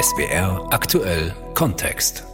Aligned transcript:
SWR 0.00 0.66
aktuell 0.70 1.34
Kontext. 1.52 2.24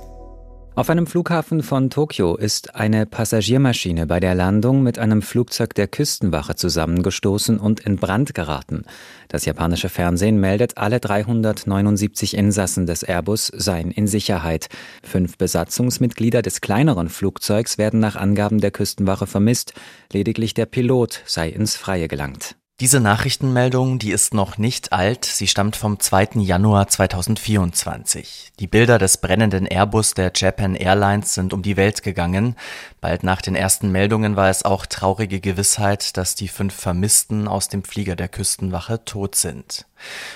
Auf 0.76 0.88
einem 0.88 1.08
Flughafen 1.08 1.64
von 1.64 1.90
Tokio 1.90 2.36
ist 2.36 2.76
eine 2.76 3.06
Passagiermaschine 3.06 4.06
bei 4.06 4.20
der 4.20 4.36
Landung 4.36 4.84
mit 4.84 5.00
einem 5.00 5.20
Flugzeug 5.20 5.74
der 5.74 5.88
Küstenwache 5.88 6.54
zusammengestoßen 6.54 7.58
und 7.58 7.80
in 7.80 7.96
Brand 7.96 8.34
geraten. 8.34 8.84
Das 9.26 9.46
japanische 9.46 9.88
Fernsehen 9.88 10.38
meldet, 10.38 10.78
alle 10.78 11.00
379 11.00 12.36
Insassen 12.36 12.86
des 12.86 13.02
Airbus 13.02 13.46
seien 13.46 13.90
in 13.90 14.06
Sicherheit. 14.06 14.68
Fünf 15.02 15.36
Besatzungsmitglieder 15.36 16.42
des 16.42 16.60
kleineren 16.60 17.08
Flugzeugs 17.08 17.78
werden 17.78 17.98
nach 17.98 18.14
Angaben 18.14 18.60
der 18.60 18.70
Küstenwache 18.70 19.26
vermisst. 19.26 19.74
Lediglich 20.12 20.54
der 20.54 20.66
Pilot 20.66 21.22
sei 21.26 21.48
ins 21.48 21.74
Freie 21.74 22.06
gelangt. 22.06 22.54
Diese 22.78 23.00
Nachrichtenmeldung, 23.00 23.98
die 23.98 24.10
ist 24.10 24.34
noch 24.34 24.58
nicht 24.58 24.92
alt, 24.92 25.24
sie 25.24 25.48
stammt 25.48 25.76
vom 25.76 25.98
2. 25.98 26.40
Januar 26.40 26.88
2024. 26.88 28.52
Die 28.60 28.66
Bilder 28.66 28.98
des 28.98 29.16
brennenden 29.16 29.64
Airbus 29.64 30.12
der 30.12 30.30
Japan 30.34 30.74
Airlines 30.74 31.32
sind 31.32 31.54
um 31.54 31.62
die 31.62 31.78
Welt 31.78 32.02
gegangen. 32.02 32.54
Bald 33.00 33.22
nach 33.22 33.40
den 33.40 33.54
ersten 33.54 33.90
Meldungen 33.92 34.36
war 34.36 34.50
es 34.50 34.62
auch 34.62 34.84
traurige 34.84 35.40
Gewissheit, 35.40 36.18
dass 36.18 36.34
die 36.34 36.48
fünf 36.48 36.74
Vermissten 36.74 37.48
aus 37.48 37.70
dem 37.70 37.82
Flieger 37.82 38.14
der 38.14 38.28
Küstenwache 38.28 39.02
tot 39.06 39.36
sind. 39.36 39.86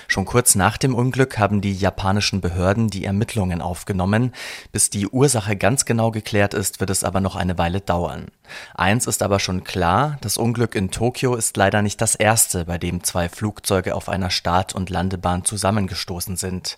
Schon 0.07 0.25
kurz 0.25 0.55
nach 0.55 0.77
dem 0.77 0.95
Unglück 0.95 1.37
haben 1.37 1.61
die 1.61 1.73
japanischen 1.73 2.41
Behörden 2.41 2.89
die 2.89 3.05
Ermittlungen 3.05 3.61
aufgenommen. 3.61 4.33
Bis 4.71 4.89
die 4.89 5.07
Ursache 5.07 5.55
ganz 5.55 5.85
genau 5.85 6.11
geklärt 6.11 6.53
ist, 6.53 6.79
wird 6.79 6.89
es 6.89 7.03
aber 7.03 7.21
noch 7.21 7.35
eine 7.35 7.57
Weile 7.57 7.81
dauern. 7.81 8.27
Eins 8.75 9.07
ist 9.07 9.23
aber 9.23 9.39
schon 9.39 9.63
klar, 9.63 10.17
das 10.21 10.37
Unglück 10.37 10.75
in 10.75 10.91
Tokio 10.91 11.35
ist 11.35 11.55
leider 11.57 11.81
nicht 11.81 12.01
das 12.01 12.15
erste, 12.15 12.65
bei 12.65 12.77
dem 12.77 13.03
zwei 13.03 13.29
Flugzeuge 13.29 13.95
auf 13.95 14.09
einer 14.09 14.29
Start- 14.29 14.73
und 14.73 14.89
Landebahn 14.89 15.45
zusammengestoßen 15.45 16.35
sind. 16.35 16.77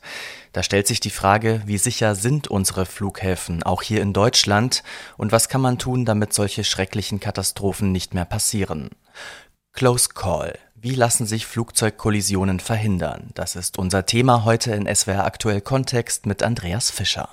Da 0.52 0.62
stellt 0.62 0.88
sich 0.88 1.00
die 1.00 1.10
Frage, 1.10 1.62
wie 1.66 1.78
sicher 1.78 2.16
sind 2.16 2.48
unsere 2.48 2.86
Flughäfen, 2.86 3.64
auch 3.64 3.82
hier 3.82 4.02
in 4.02 4.14
Deutschland, 4.14 4.84
und 5.18 5.32
was 5.32 5.50
kann 5.50 5.62
man 5.62 5.80
tun, 5.80 6.06
damit 6.06 6.34
solche 6.34 6.64
schrecklichen 6.64 7.20
Katastrophen 7.20 7.92
nicht 7.92 8.14
mehr 8.14 8.26
passieren? 8.26 8.90
Close 9.74 10.10
Call. 10.10 10.60
Wie 10.84 10.96
lassen 10.96 11.26
sich 11.26 11.46
Flugzeugkollisionen 11.46 12.60
verhindern? 12.60 13.30
Das 13.36 13.56
ist 13.56 13.80
unser 13.80 14.06
Thema 14.06 14.44
heute 14.44 14.74
in 14.74 14.94
SWR 14.94 15.24
Aktuell 15.24 15.62
Kontext 15.62 16.26
mit 16.26 16.44
Andreas 16.44 16.92
Fischer. 16.92 17.30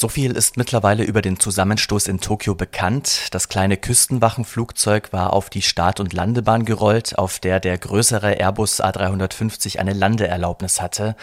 So 0.00 0.08
viel 0.08 0.30
ist 0.30 0.56
mittlerweile 0.56 1.04
über 1.04 1.20
den 1.20 1.38
Zusammenstoß 1.38 2.08
in 2.08 2.20
Tokio 2.20 2.54
bekannt. 2.54 3.26
Das 3.32 3.50
kleine 3.50 3.76
Küstenwachenflugzeug 3.76 5.12
war 5.12 5.34
auf 5.34 5.50
die 5.50 5.60
Start- 5.60 6.00
und 6.00 6.14
Landebahn 6.14 6.64
gerollt, 6.64 7.18
auf 7.18 7.38
der 7.38 7.60
der 7.60 7.76
größere 7.76 8.40
Airbus 8.40 8.82
A350 8.82 9.76
eine 9.78 9.92
Landeerlaubnis 9.92 10.80
hatte. 10.80 11.16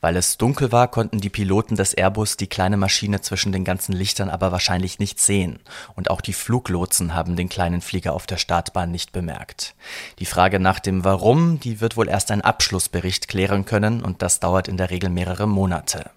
Weil 0.00 0.14
es 0.14 0.38
dunkel 0.38 0.70
war, 0.70 0.86
konnten 0.86 1.20
die 1.20 1.28
Piloten 1.28 1.74
des 1.74 1.92
Airbus 1.92 2.36
die 2.36 2.46
kleine 2.46 2.76
Maschine 2.76 3.20
zwischen 3.20 3.50
den 3.50 3.64
ganzen 3.64 3.94
Lichtern 3.94 4.30
aber 4.30 4.52
wahrscheinlich 4.52 5.00
nicht 5.00 5.18
sehen. 5.18 5.58
Und 5.96 6.08
auch 6.08 6.20
die 6.20 6.32
Fluglotsen 6.32 7.14
haben 7.14 7.34
den 7.34 7.48
kleinen 7.48 7.80
Flieger 7.80 8.12
auf 8.12 8.28
der 8.28 8.36
Startbahn 8.36 8.92
nicht 8.92 9.10
bemerkt. 9.10 9.74
Die 10.20 10.24
Frage 10.24 10.60
nach 10.60 10.78
dem 10.78 11.02
Warum, 11.02 11.58
die 11.58 11.80
wird 11.80 11.96
wohl 11.96 12.08
erst 12.08 12.30
ein 12.30 12.42
Abschlussbericht 12.42 13.26
klären 13.26 13.64
können 13.64 14.04
und 14.04 14.22
das 14.22 14.38
dauert 14.38 14.68
in 14.68 14.76
der 14.76 14.90
Regel 14.90 15.10
mehrere 15.10 15.48
Monate. 15.48 16.10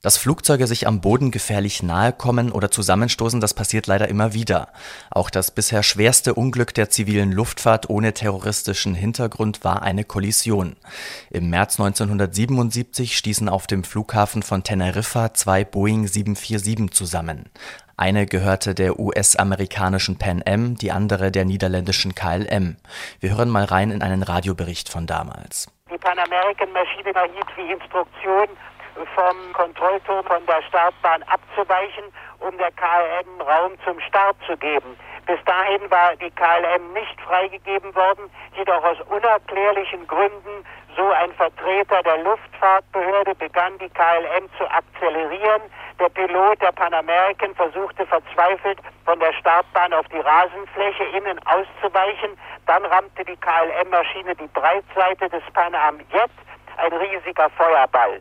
Dass 0.00 0.16
Flugzeuge 0.16 0.68
sich 0.68 0.86
am 0.86 1.00
Boden 1.00 1.32
gefährlich 1.32 1.82
nahe 1.82 2.12
kommen 2.12 2.52
oder 2.52 2.70
zusammenstoßen, 2.70 3.40
das 3.40 3.52
passiert 3.52 3.88
leider 3.88 4.08
immer 4.08 4.32
wieder. 4.32 4.68
Auch 5.10 5.28
das 5.28 5.50
bisher 5.50 5.82
schwerste 5.82 6.34
Unglück 6.34 6.72
der 6.72 6.88
zivilen 6.88 7.32
Luftfahrt 7.32 7.90
ohne 7.90 8.14
terroristischen 8.14 8.94
Hintergrund 8.94 9.64
war 9.64 9.82
eine 9.82 10.04
Kollision. 10.04 10.76
Im 11.30 11.50
März 11.50 11.80
1977 11.80 13.16
stießen 13.16 13.48
auf 13.48 13.66
dem 13.66 13.82
Flughafen 13.82 14.44
von 14.44 14.62
Teneriffa 14.62 15.34
zwei 15.34 15.64
Boeing 15.64 16.06
747 16.06 16.92
zusammen. 16.92 17.50
Eine 17.96 18.26
gehörte 18.26 18.76
der 18.76 19.00
US-amerikanischen 19.00 20.16
Pan 20.16 20.44
Am, 20.46 20.76
die 20.76 20.92
andere 20.92 21.32
der 21.32 21.44
niederländischen 21.44 22.14
KLM. 22.14 22.76
Wir 23.18 23.36
hören 23.36 23.48
mal 23.48 23.64
rein 23.64 23.90
in 23.90 24.02
einen 24.02 24.22
Radiobericht 24.22 24.88
von 24.88 25.08
damals. 25.08 25.66
Die 25.90 25.98
Pan 25.98 26.16
American 26.20 26.70
Maschine 26.72 27.12
erhielt 27.12 27.48
wie 27.56 27.72
Instruktion 27.72 28.46
vom 29.14 29.52
Kontrollturm 29.52 30.24
von 30.24 30.44
der 30.46 30.62
Startbahn 30.62 31.22
abzuweichen, 31.24 32.04
um 32.40 32.56
der 32.58 32.70
KLM 32.72 33.40
Raum 33.40 33.72
zum 33.84 34.00
Start 34.00 34.36
zu 34.46 34.56
geben. 34.56 34.96
Bis 35.26 35.38
dahin 35.44 35.90
war 35.90 36.16
die 36.16 36.30
KLM 36.30 36.92
nicht 36.94 37.20
freigegeben 37.20 37.94
worden, 37.94 38.30
jedoch 38.56 38.82
aus 38.82 38.98
unerklärlichen 39.10 40.06
Gründen, 40.06 40.64
so 40.96 41.10
ein 41.10 41.32
Vertreter 41.34 42.02
der 42.02 42.18
Luftfahrtbehörde, 42.24 43.34
begann 43.34 43.78
die 43.78 43.90
KLM 43.90 44.48
zu 44.56 44.68
akzelerieren. 44.70 45.62
Der 46.00 46.08
Pilot 46.08 46.60
der 46.62 46.72
Pan 46.72 46.94
American 46.94 47.54
versuchte 47.54 48.06
verzweifelt 48.06 48.78
von 49.04 49.20
der 49.20 49.32
Startbahn 49.34 49.92
auf 49.92 50.08
die 50.08 50.18
Rasenfläche 50.18 51.04
innen 51.16 51.38
auszuweichen. 51.46 52.38
Dann 52.66 52.84
rammte 52.86 53.24
die 53.24 53.36
KLM-Maschine 53.36 54.34
die 54.34 54.48
Breitseite 54.48 55.28
des 55.28 55.42
Pan 55.52 55.74
Am 55.74 56.00
Jet, 56.10 56.30
ein 56.78 56.92
riesiger 56.92 57.50
Feuerball. 57.50 58.20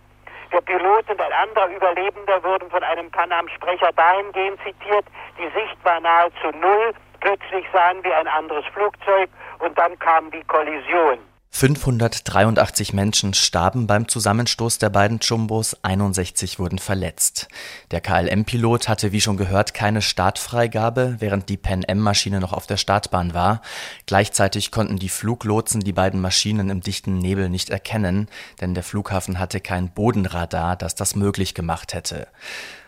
Der 0.52 0.62
Pilot 0.62 1.10
und 1.10 1.22
ein 1.22 1.34
anderer 1.34 1.68
Überlebender 1.68 2.44
wurden 2.44 2.70
von 2.70 2.84
einem 2.84 3.12
Panam-Sprecher 3.12 3.92
dahingehend 3.96 4.60
zitiert, 4.64 5.06
die 5.38 5.50
Sicht 5.60 5.78
war 5.84 6.00
nahezu 6.00 6.48
null, 6.60 6.94
plötzlich 7.20 7.66
sahen 7.74 8.04
wir 8.04 8.18
ein 8.18 8.28
anderes 8.28 8.66
Flugzeug 8.74 9.30
und 9.60 9.78
dann 9.78 9.98
kam 10.00 10.32
die 10.32 10.44
Kollision. 10.44 11.20
583 11.50 12.94
Menschen 12.94 13.34
starben 13.34 13.88
beim 13.88 14.08
Zusammenstoß 14.08 14.78
der 14.78 14.90
beiden 14.90 15.20
Jumbos, 15.22 15.76
61 15.82 16.60
wurden 16.60 16.78
verletzt. 16.78 17.48
Der 17.90 18.02
KLM-Pilot 18.02 18.88
hatte 18.88 19.12
wie 19.12 19.22
schon 19.22 19.38
gehört 19.38 19.74
keine 19.74 20.04
Startfreigabe, 20.04 21.16
während 21.20 21.50
die 21.50 21.58
Pan 21.58 21.84
Am-Maschine 21.88 22.40
noch 22.40 22.54
auf 22.54 22.68
der 22.68 22.78
Startbahn 22.78 23.34
war. 23.34 23.62
Gleichzeitig 24.06 24.72
konnten 24.72 24.98
die 24.98 25.10
Fluglotsen 25.10 25.82
die 25.82 25.94
beiden 25.94 26.22
Maschinen 26.22 26.70
im 26.70 26.82
dichten 26.82 27.18
Nebel 27.18 27.50
nicht 27.50 27.72
erkennen, 27.72 28.28
denn 28.62 28.76
der 28.76 28.84
Flughafen 28.84 29.40
hatte 29.40 29.60
kein 29.60 29.90
Bodenradar, 29.90 30.76
das 30.76 30.94
das 30.94 31.16
möglich 31.16 31.56
gemacht 31.56 31.94
hätte. 31.94 32.28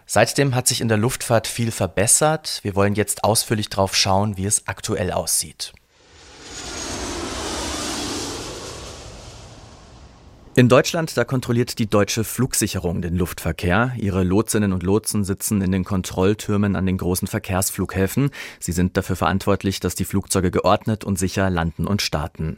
Seitdem 0.05 0.53
hat 0.53 0.67
sich 0.67 0.81
in 0.81 0.87
der 0.89 0.97
Luftfahrt 0.97 1.47
viel 1.47 1.71
verbessert. 1.71 2.59
Wir 2.63 2.75
wollen 2.75 2.95
jetzt 2.95 3.23
ausführlich 3.23 3.69
drauf 3.69 3.95
schauen, 3.95 4.37
wie 4.37 4.45
es 4.45 4.67
aktuell 4.67 5.11
aussieht. 5.11 5.73
In 10.55 10.67
Deutschland, 10.67 11.15
da 11.15 11.25
kontrolliert 11.25 11.77
die 11.77 11.87
deutsche 11.87 12.23
Flugsicherung 12.23 13.03
den 13.03 13.15
Luftverkehr. 13.15 13.93
Ihre 13.97 14.23
Lotsinnen 14.23 14.73
und 14.73 14.81
Lotsen 14.81 15.23
sitzen 15.23 15.61
in 15.61 15.71
den 15.71 15.85
Kontrolltürmen 15.85 16.75
an 16.75 16.87
den 16.87 16.97
großen 16.97 17.27
Verkehrsflughäfen. 17.27 18.31
Sie 18.59 18.71
sind 18.71 18.97
dafür 18.97 19.15
verantwortlich, 19.15 19.79
dass 19.79 19.93
die 19.93 20.05
Flugzeuge 20.05 20.49
geordnet 20.49 21.03
und 21.03 21.19
sicher 21.19 21.51
landen 21.51 21.85
und 21.85 22.01
starten. 22.01 22.57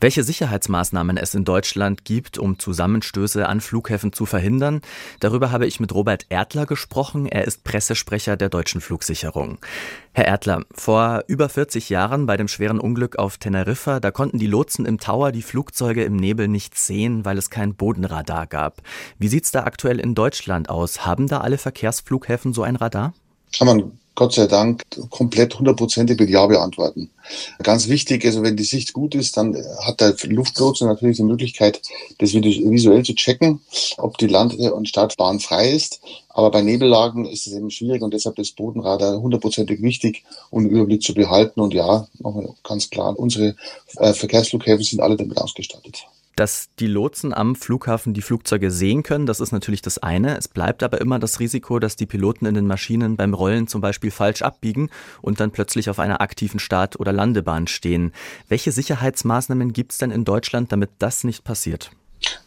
Welche 0.00 0.22
Sicherheitsmaßnahmen 0.22 1.16
es 1.16 1.34
in 1.34 1.44
Deutschland 1.44 2.04
gibt, 2.04 2.36
um 2.38 2.58
Zusammenstöße 2.58 3.48
an 3.48 3.62
Flughäfen 3.62 4.12
zu 4.12 4.26
verhindern, 4.26 4.82
darüber 5.18 5.50
habe 5.50 5.66
ich 5.66 5.80
mit 5.80 5.94
Robert 5.94 6.26
Erdler 6.28 6.66
gesprochen. 6.66 7.26
Er 7.26 7.46
ist 7.46 7.64
Pressesprecher 7.64 8.36
der 8.36 8.50
deutschen 8.50 8.82
Flugsicherung. 8.82 9.58
Herr 10.12 10.26
Erdler, 10.26 10.64
vor 10.72 11.22
über 11.28 11.48
40 11.48 11.88
Jahren 11.88 12.26
bei 12.26 12.36
dem 12.36 12.48
schweren 12.48 12.80
Unglück 12.80 13.16
auf 13.16 13.38
Teneriffa, 13.38 14.00
da 14.00 14.10
konnten 14.10 14.38
die 14.38 14.48
Lotsen 14.48 14.84
im 14.84 14.98
Tower 14.98 15.30
die 15.30 15.42
Flugzeuge 15.42 16.02
im 16.02 16.16
Nebel 16.16 16.48
nicht 16.48 16.76
sehen, 16.76 17.24
weil 17.24 17.38
es 17.38 17.48
kein 17.48 17.76
Bodenradar 17.76 18.48
gab. 18.48 18.82
Wie 19.18 19.28
sieht's 19.28 19.52
da 19.52 19.62
aktuell 19.62 20.00
in 20.00 20.16
Deutschland 20.16 20.68
aus? 20.68 21.06
Haben 21.06 21.28
da 21.28 21.38
alle 21.40 21.58
Verkehrsflughäfen 21.58 22.52
so 22.52 22.64
ein 22.64 22.74
Radar? 22.74 23.14
Kann 23.56 23.66
man 23.68 23.98
Gott 24.20 24.34
sei 24.34 24.48
Dank 24.48 24.82
komplett 25.08 25.58
hundertprozentig 25.58 26.20
mit 26.20 26.28
Ja 26.28 26.46
beantworten. 26.46 27.08
Ganz 27.62 27.88
wichtig, 27.88 28.22
also 28.26 28.42
wenn 28.42 28.54
die 28.54 28.64
Sicht 28.64 28.92
gut 28.92 29.14
ist, 29.14 29.38
dann 29.38 29.56
hat 29.86 30.02
der 30.02 30.14
Luftlotse 30.24 30.84
natürlich 30.84 31.16
die 31.16 31.22
Möglichkeit, 31.22 31.80
das 32.18 32.34
visuell 32.34 33.02
zu 33.02 33.14
checken, 33.14 33.62
ob 33.96 34.18
die 34.18 34.26
Land- 34.26 34.58
und 34.58 34.90
Startbahn 34.90 35.40
frei 35.40 35.70
ist. 35.70 36.00
Aber 36.28 36.50
bei 36.50 36.60
Nebellagen 36.60 37.24
ist 37.24 37.46
es 37.46 37.54
eben 37.54 37.70
schwierig 37.70 38.02
und 38.02 38.12
deshalb 38.12 38.38
ist 38.38 38.56
Bodenradar 38.56 39.18
hundertprozentig 39.22 39.80
wichtig, 39.80 40.22
um 40.50 40.64
den 40.64 40.72
Überblick 40.72 41.02
zu 41.02 41.14
behalten. 41.14 41.58
Und 41.58 41.72
ja, 41.72 42.06
ganz 42.62 42.90
klar, 42.90 43.18
unsere 43.18 43.56
äh, 43.96 44.12
Verkehrsflughäfen 44.12 44.84
sind 44.84 45.00
alle 45.00 45.16
damit 45.16 45.38
ausgestattet. 45.38 46.04
Dass 46.40 46.70
die 46.78 46.86
Lotsen 46.86 47.34
am 47.34 47.54
Flughafen 47.54 48.14
die 48.14 48.22
Flugzeuge 48.22 48.70
sehen 48.70 49.02
können, 49.02 49.26
das 49.26 49.40
ist 49.40 49.52
natürlich 49.52 49.82
das 49.82 49.98
eine. 49.98 50.38
Es 50.38 50.48
bleibt 50.48 50.82
aber 50.82 50.98
immer 50.98 51.18
das 51.18 51.38
Risiko, 51.38 51.78
dass 51.78 51.96
die 51.96 52.06
Piloten 52.06 52.46
in 52.46 52.54
den 52.54 52.66
Maschinen 52.66 53.18
beim 53.18 53.34
Rollen 53.34 53.66
zum 53.66 53.82
Beispiel 53.82 54.10
falsch 54.10 54.40
abbiegen 54.40 54.88
und 55.20 55.38
dann 55.38 55.50
plötzlich 55.50 55.90
auf 55.90 55.98
einer 55.98 56.22
aktiven 56.22 56.58
Start- 56.58 56.98
oder 56.98 57.12
Landebahn 57.12 57.66
stehen. 57.66 58.12
Welche 58.48 58.72
Sicherheitsmaßnahmen 58.72 59.74
gibt 59.74 59.92
es 59.92 59.98
denn 59.98 60.10
in 60.10 60.24
Deutschland, 60.24 60.72
damit 60.72 60.88
das 60.98 61.24
nicht 61.24 61.44
passiert? 61.44 61.90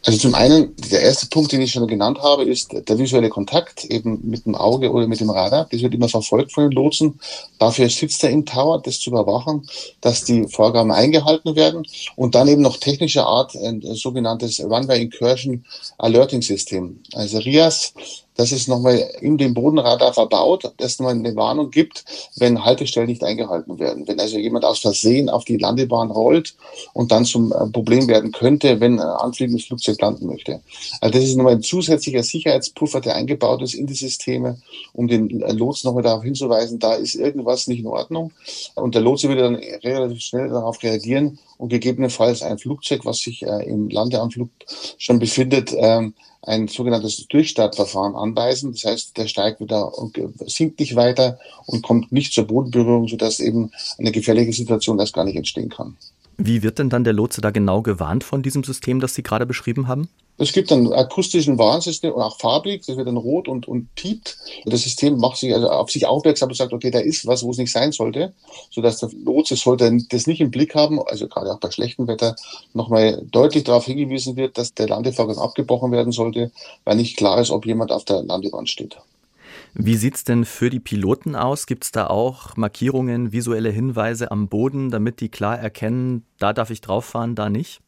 Also 0.06 0.18
zum 0.18 0.34
einen, 0.34 0.74
der 0.76 1.00
erste 1.00 1.26
Punkt, 1.26 1.52
den 1.52 1.62
ich 1.62 1.72
schon 1.72 1.86
genannt 1.86 2.18
habe, 2.22 2.44
ist 2.44 2.72
der 2.72 2.98
visuelle 2.98 3.30
Kontakt 3.30 3.84
eben 3.86 4.20
mit 4.22 4.44
dem 4.44 4.54
Auge 4.54 4.92
oder 4.92 5.06
mit 5.06 5.20
dem 5.20 5.30
Radar. 5.30 5.66
Das 5.70 5.80
wird 5.80 5.94
immer 5.94 6.08
verfolgt 6.08 6.52
von 6.52 6.64
den 6.64 6.72
Lotsen. 6.72 7.18
Dafür 7.58 7.88
sitzt 7.88 8.22
er 8.22 8.30
im 8.30 8.44
Tower, 8.44 8.82
das 8.82 9.00
zu 9.00 9.10
überwachen, 9.10 9.66
dass 10.00 10.24
die 10.24 10.46
Vorgaben 10.48 10.92
eingehalten 10.92 11.56
werden. 11.56 11.86
Und 12.16 12.34
dann 12.34 12.48
eben 12.48 12.62
noch 12.62 12.76
technischer 12.76 13.26
Art 13.26 13.56
ein 13.56 13.80
sogenanntes 13.94 14.60
Runway 14.60 15.00
Incursion 15.00 15.64
Alerting 15.98 16.42
System. 16.42 17.00
Also 17.14 17.38
RIAS 17.38 17.94
das 18.36 18.52
ist 18.52 18.68
nochmal 18.68 18.96
in 19.20 19.38
dem 19.38 19.54
Bodenradar 19.54 20.12
verbaut, 20.12 20.72
das 20.78 20.98
nochmal 20.98 21.14
eine 21.14 21.36
Warnung 21.36 21.70
gibt, 21.70 22.04
wenn 22.36 22.64
Haltestellen 22.64 23.08
nicht 23.08 23.22
eingehalten 23.22 23.78
werden. 23.78 24.08
Wenn 24.08 24.18
also 24.18 24.38
jemand 24.38 24.64
aus 24.64 24.80
Versehen 24.80 25.28
auf 25.28 25.44
die 25.44 25.56
Landebahn 25.56 26.10
rollt 26.10 26.54
und 26.92 27.12
dann 27.12 27.24
zum 27.24 27.52
äh, 27.52 27.66
Problem 27.66 28.08
werden 28.08 28.32
könnte, 28.32 28.80
wenn 28.80 28.98
ein 28.98 29.06
anfliegendes 29.06 29.66
Flugzeug 29.66 30.00
landen 30.00 30.26
möchte. 30.26 30.60
Also 31.00 31.18
das 31.18 31.28
ist 31.28 31.36
nochmal 31.36 31.54
ein 31.54 31.62
zusätzlicher 31.62 32.22
Sicherheitspuffer, 32.22 33.00
der 33.00 33.14
eingebaut 33.14 33.62
ist 33.62 33.74
in 33.74 33.86
die 33.86 33.94
Systeme, 33.94 34.58
um 34.92 35.06
den 35.06 35.28
Lotsen 35.28 35.88
nochmal 35.88 36.02
darauf 36.02 36.24
hinzuweisen, 36.24 36.78
da 36.78 36.94
ist 36.94 37.14
irgendwas 37.14 37.66
nicht 37.66 37.80
in 37.80 37.86
Ordnung. 37.86 38.32
Und 38.74 38.94
der 38.94 39.02
Lotse 39.02 39.28
würde 39.28 39.42
dann 39.42 39.56
relativ 39.56 40.20
schnell 40.20 40.48
darauf 40.48 40.82
reagieren 40.82 41.38
und 41.56 41.68
gegebenenfalls 41.68 42.42
ein 42.42 42.58
Flugzeug, 42.58 43.04
was 43.04 43.18
sich 43.18 43.42
äh, 43.42 43.68
im 43.68 43.88
Landeanflug 43.88 44.48
schon 44.98 45.18
befindet, 45.18 45.72
ähm, 45.76 46.14
ein 46.46 46.68
sogenanntes 46.68 47.26
Durchstartverfahren 47.28 48.14
anweisen. 48.14 48.72
Das 48.72 48.84
heißt, 48.84 49.16
der 49.16 49.26
steigt 49.26 49.60
wieder 49.60 49.96
und 49.98 50.18
sinkt 50.46 50.80
nicht 50.80 50.96
weiter 50.96 51.38
und 51.66 51.82
kommt 51.82 52.12
nicht 52.12 52.32
zur 52.32 52.46
Bodenberührung, 52.46 53.08
sodass 53.08 53.40
eben 53.40 53.70
eine 53.98 54.12
gefährliche 54.12 54.52
Situation 54.52 54.98
erst 54.98 55.14
gar 55.14 55.24
nicht 55.24 55.36
entstehen 55.36 55.70
kann. 55.70 55.96
Wie 56.36 56.62
wird 56.62 56.78
denn 56.78 56.90
dann 56.90 57.04
der 57.04 57.12
Lotse 57.12 57.40
da 57.40 57.50
genau 57.50 57.82
gewarnt 57.82 58.24
von 58.24 58.42
diesem 58.42 58.64
System, 58.64 59.00
das 59.00 59.14
Sie 59.14 59.22
gerade 59.22 59.46
beschrieben 59.46 59.88
haben? 59.88 60.08
Es 60.36 60.52
gibt 60.52 60.72
einen 60.72 60.92
akustischen 60.92 61.58
Warnsystem 61.58 62.12
und 62.12 62.20
auch 62.20 62.38
farbig, 62.40 62.84
das 62.84 62.96
wird 62.96 63.06
dann 63.06 63.16
rot 63.16 63.46
und, 63.46 63.68
und 63.68 63.94
piept. 63.94 64.36
Das 64.64 64.82
System 64.82 65.16
macht 65.16 65.36
sich 65.36 65.54
also 65.54 65.70
auf 65.70 65.92
sich 65.92 66.06
aufmerksam 66.06 66.48
und 66.48 66.56
sagt, 66.56 66.72
okay, 66.72 66.90
da 66.90 66.98
ist 66.98 67.24
was, 67.26 67.44
wo 67.44 67.52
es 67.52 67.58
nicht 67.58 67.70
sein 67.70 67.92
sollte, 67.92 68.32
sodass 68.70 68.98
der 68.98 69.10
Lotse 69.24 69.54
sollte 69.54 69.96
das 70.08 70.26
nicht 70.26 70.40
im 70.40 70.50
Blick 70.50 70.74
haben, 70.74 71.00
also 71.00 71.28
gerade 71.28 71.52
auch 71.52 71.60
bei 71.60 71.70
schlechtem 71.70 72.08
Wetter, 72.08 72.34
nochmal 72.72 73.22
deutlich 73.30 73.62
darauf 73.62 73.84
hingewiesen 73.84 74.34
wird, 74.34 74.58
dass 74.58 74.74
der 74.74 74.88
Landevorgang 74.88 75.38
abgebrochen 75.38 75.92
werden 75.92 76.10
sollte, 76.10 76.50
weil 76.84 76.96
nicht 76.96 77.16
klar 77.16 77.40
ist, 77.40 77.50
ob 77.50 77.64
jemand 77.64 77.92
auf 77.92 78.04
der 78.04 78.24
Landebahn 78.24 78.66
steht. 78.66 78.98
Wie 79.74 79.96
sieht 79.96 80.14
es 80.14 80.24
denn 80.24 80.44
für 80.44 80.70
die 80.70 80.78
Piloten 80.78 81.34
aus? 81.34 81.66
Gibt 81.66 81.84
es 81.84 81.90
da 81.90 82.06
auch 82.06 82.56
Markierungen, 82.56 83.32
visuelle 83.32 83.70
Hinweise 83.70 84.30
am 84.30 84.48
Boden, 84.48 84.90
damit 84.90 85.20
die 85.20 85.28
klar 85.28 85.58
erkennen, 85.58 86.24
da 86.38 86.52
darf 86.52 86.70
ich 86.70 86.80
drauf 86.80 87.04
fahren, 87.04 87.34
da 87.34 87.50
nicht? 87.50 87.80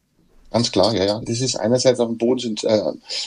Ganz 0.51 0.71
klar, 0.71 0.93
ja, 0.93 1.05
ja. 1.05 1.21
Das 1.25 1.39
ist 1.39 1.55
einerseits 1.55 1.99
dem 1.99 2.17
Boden 2.17 2.39
sind 2.39 2.63
äh, 2.65 2.81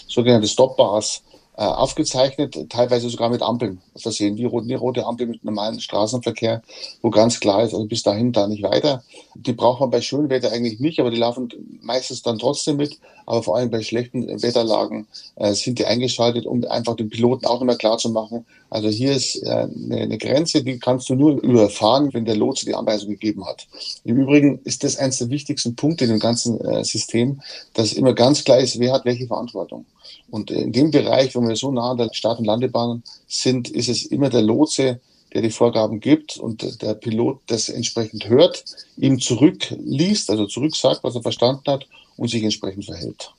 sogenannte 0.09 0.47
Stop-Bars 0.47 1.23
äh, 1.61 1.65
aufgezeichnet, 1.65 2.57
teilweise 2.71 3.11
sogar 3.11 3.29
mit 3.29 3.43
Ampeln 3.43 3.83
versehen, 3.95 4.39
wie 4.39 4.47
rote, 4.47 4.75
rote 4.77 5.05
Ampel 5.05 5.27
mit 5.27 5.45
normalen 5.45 5.79
Straßenverkehr, 5.79 6.63
wo 7.03 7.11
ganz 7.11 7.39
klar 7.39 7.63
ist, 7.63 7.75
also 7.75 7.85
bis 7.85 8.03
dahin 8.03 8.33
da 8.33 8.49
nicht 8.49 8.63
weiter. 8.63 9.05
Die 9.35 9.53
braucht 9.53 9.81
man 9.81 9.91
bei 9.91 10.01
schönem 10.01 10.31
Wetter 10.31 10.53
eigentlich 10.53 10.81
nicht, 10.81 11.01
aber 11.01 11.11
die 11.11 11.19
laufen 11.19 11.53
meistens 11.83 12.23
dann 12.23 12.39
trotzdem 12.39 12.79
mit. 12.79 12.99
Aber 13.27 13.43
vor 13.43 13.57
allem 13.57 13.71
bei 13.71 13.83
schlechten 13.83 14.43
Wetterlagen 14.43 15.07
äh, 15.37 15.53
sind 15.53 15.79
die 15.79 15.85
eingeschaltet, 15.85 16.47
um 16.47 16.65
einfach 16.65 16.97
den 16.97 17.11
Piloten 17.11 17.45
auch 17.45 17.61
nochmal 17.61 17.77
klar 17.77 17.99
zu 17.99 18.09
machen. 18.09 18.47
Also 18.71 18.89
hier 18.89 19.13
ist 19.13 19.43
äh, 19.43 19.51
eine, 19.51 19.97
eine 19.99 20.17
Grenze, 20.17 20.65
die 20.65 20.79
kannst 20.79 21.11
du 21.11 21.15
nur 21.15 21.43
überfahren, 21.43 22.09
wenn 22.15 22.25
der 22.25 22.37
Lotse 22.37 22.65
die 22.65 22.75
Anweisung 22.75 23.11
gegeben 23.11 23.45
hat. 23.45 23.67
Im 24.05 24.17
Übrigen 24.17 24.61
ist 24.65 24.83
das 24.83 24.97
eines 24.97 25.19
der 25.19 25.29
wichtigsten 25.29 25.77
Punkte 25.77 26.05
in 26.05 26.11
dem 26.11 26.21
ganzen 26.21 26.59
äh, 26.63 26.83
System, 26.85 27.43
dass 27.75 27.93
immer 27.93 28.15
ganz 28.15 28.45
klar 28.45 28.61
ist, 28.61 28.79
wer 28.79 28.95
hat 28.95 29.05
welche 29.05 29.27
Verantwortung. 29.27 29.85
Und 30.31 30.51
in 30.51 30.73
dem 30.73 30.91
Bereich, 30.91 31.35
wo 31.35 31.41
wir 31.41 31.57
so 31.57 31.71
nah 31.71 31.93
an 31.93 31.99
der 31.99 32.11
Start- 32.13 32.39
und 32.39 32.45
Landebahn 32.45 33.03
sind, 33.27 33.69
ist 33.69 33.89
es 33.89 34.05
immer 34.07 34.31
der 34.31 34.43
Lotse, 34.43 35.01
der 35.33 35.43
die 35.43 35.51
Vorgaben 35.51 36.01
gibt 36.01 36.37
und 36.37 36.83
der 36.83 36.95
Pilot 36.95 37.41
das 37.47 37.69
entsprechend 37.69 38.29
hört, 38.29 38.65
ihm 38.97 39.21
zurückliest, 39.21 40.31
also 40.31 40.47
zurücksagt, 40.47 41.05
was 41.05 41.15
er 41.15 41.23
verstanden 41.23 41.63
hat 41.67 41.87
und 42.17 42.29
sich 42.29 42.43
entsprechend 42.43 42.85
verhält. 42.85 43.33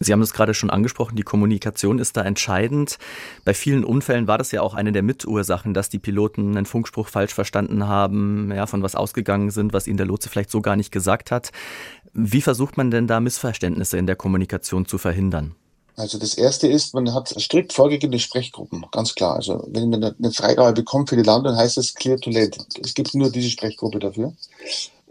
Sie 0.00 0.12
haben 0.12 0.22
es 0.22 0.32
gerade 0.32 0.54
schon 0.54 0.70
angesprochen, 0.70 1.16
die 1.16 1.22
Kommunikation 1.22 1.98
ist 1.98 2.16
da 2.16 2.22
entscheidend. 2.22 2.98
Bei 3.44 3.54
vielen 3.54 3.84
Unfällen 3.84 4.26
war 4.26 4.38
das 4.38 4.50
ja 4.50 4.60
auch 4.62 4.74
eine 4.74 4.90
der 4.90 5.02
Mitursachen, 5.02 5.74
dass 5.74 5.90
die 5.90 5.98
Piloten 5.98 6.56
einen 6.56 6.66
Funkspruch 6.66 7.08
falsch 7.08 7.34
verstanden 7.34 7.86
haben, 7.86 8.50
ja, 8.52 8.66
von 8.66 8.82
was 8.82 8.96
ausgegangen 8.96 9.50
sind, 9.50 9.72
was 9.72 9.86
ihnen 9.86 9.98
der 9.98 10.06
Lotse 10.06 10.28
vielleicht 10.28 10.50
so 10.50 10.60
gar 10.60 10.76
nicht 10.76 10.90
gesagt 10.92 11.30
hat. 11.30 11.52
Wie 12.12 12.40
versucht 12.40 12.76
man 12.76 12.90
denn 12.90 13.06
da 13.06 13.20
Missverständnisse 13.20 13.96
in 13.96 14.06
der 14.06 14.16
Kommunikation 14.16 14.86
zu 14.86 14.98
verhindern? 14.98 15.54
Also 15.96 16.18
das 16.18 16.34
erste 16.34 16.68
ist, 16.68 16.94
man 16.94 17.12
hat 17.12 17.28
strikt 17.28 17.72
vorgegebene 17.72 18.18
Sprechgruppen, 18.18 18.86
ganz 18.92 19.14
klar. 19.14 19.36
Also 19.36 19.64
wenn 19.68 19.90
man 19.90 20.02
eine 20.02 20.32
Freigabe 20.32 20.72
bekommt 20.72 21.10
für 21.10 21.16
die 21.16 21.22
Landung, 21.22 21.54
heißt 21.56 21.76
es 21.78 21.94
Clear 21.94 22.18
to 22.18 22.30
Land. 22.30 22.58
Es 22.82 22.94
gibt 22.94 23.14
nur 23.14 23.30
diese 23.30 23.50
Sprechgruppe 23.50 23.98
dafür. 23.98 24.32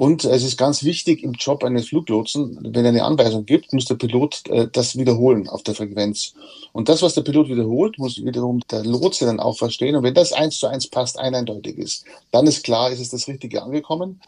Und 0.01 0.23
es 0.23 0.41
ist 0.41 0.57
ganz 0.57 0.83
wichtig 0.83 1.21
im 1.21 1.33
Job 1.33 1.63
eines 1.63 1.89
Fluglotsen, 1.89 2.57
wenn 2.63 2.85
er 2.85 2.89
eine 2.89 3.03
Anweisung 3.03 3.45
gibt, 3.45 3.71
muss 3.71 3.85
der 3.85 3.93
Pilot 3.93 4.41
äh, 4.49 4.67
das 4.71 4.97
wiederholen 4.97 5.47
auf 5.47 5.61
der 5.61 5.75
Frequenz. 5.75 6.33
Und 6.73 6.89
das, 6.89 7.03
was 7.03 7.13
der 7.13 7.21
Pilot 7.21 7.49
wiederholt, 7.49 7.99
muss 7.99 8.17
wiederum 8.17 8.61
der 8.71 8.83
Lotse 8.83 9.25
dann 9.25 9.39
auch 9.39 9.59
verstehen. 9.59 9.95
Und 9.95 10.01
wenn 10.01 10.15
das 10.15 10.33
eins 10.33 10.57
zu 10.57 10.65
eins 10.65 10.87
passt, 10.87 11.19
eindeutig 11.19 11.77
ist, 11.77 12.05
dann 12.31 12.47
ist 12.47 12.63
klar, 12.63 12.89
ist 12.89 12.99
es 12.99 13.09
das 13.09 13.27
Richtige 13.27 13.61
angekommen. 13.61 14.19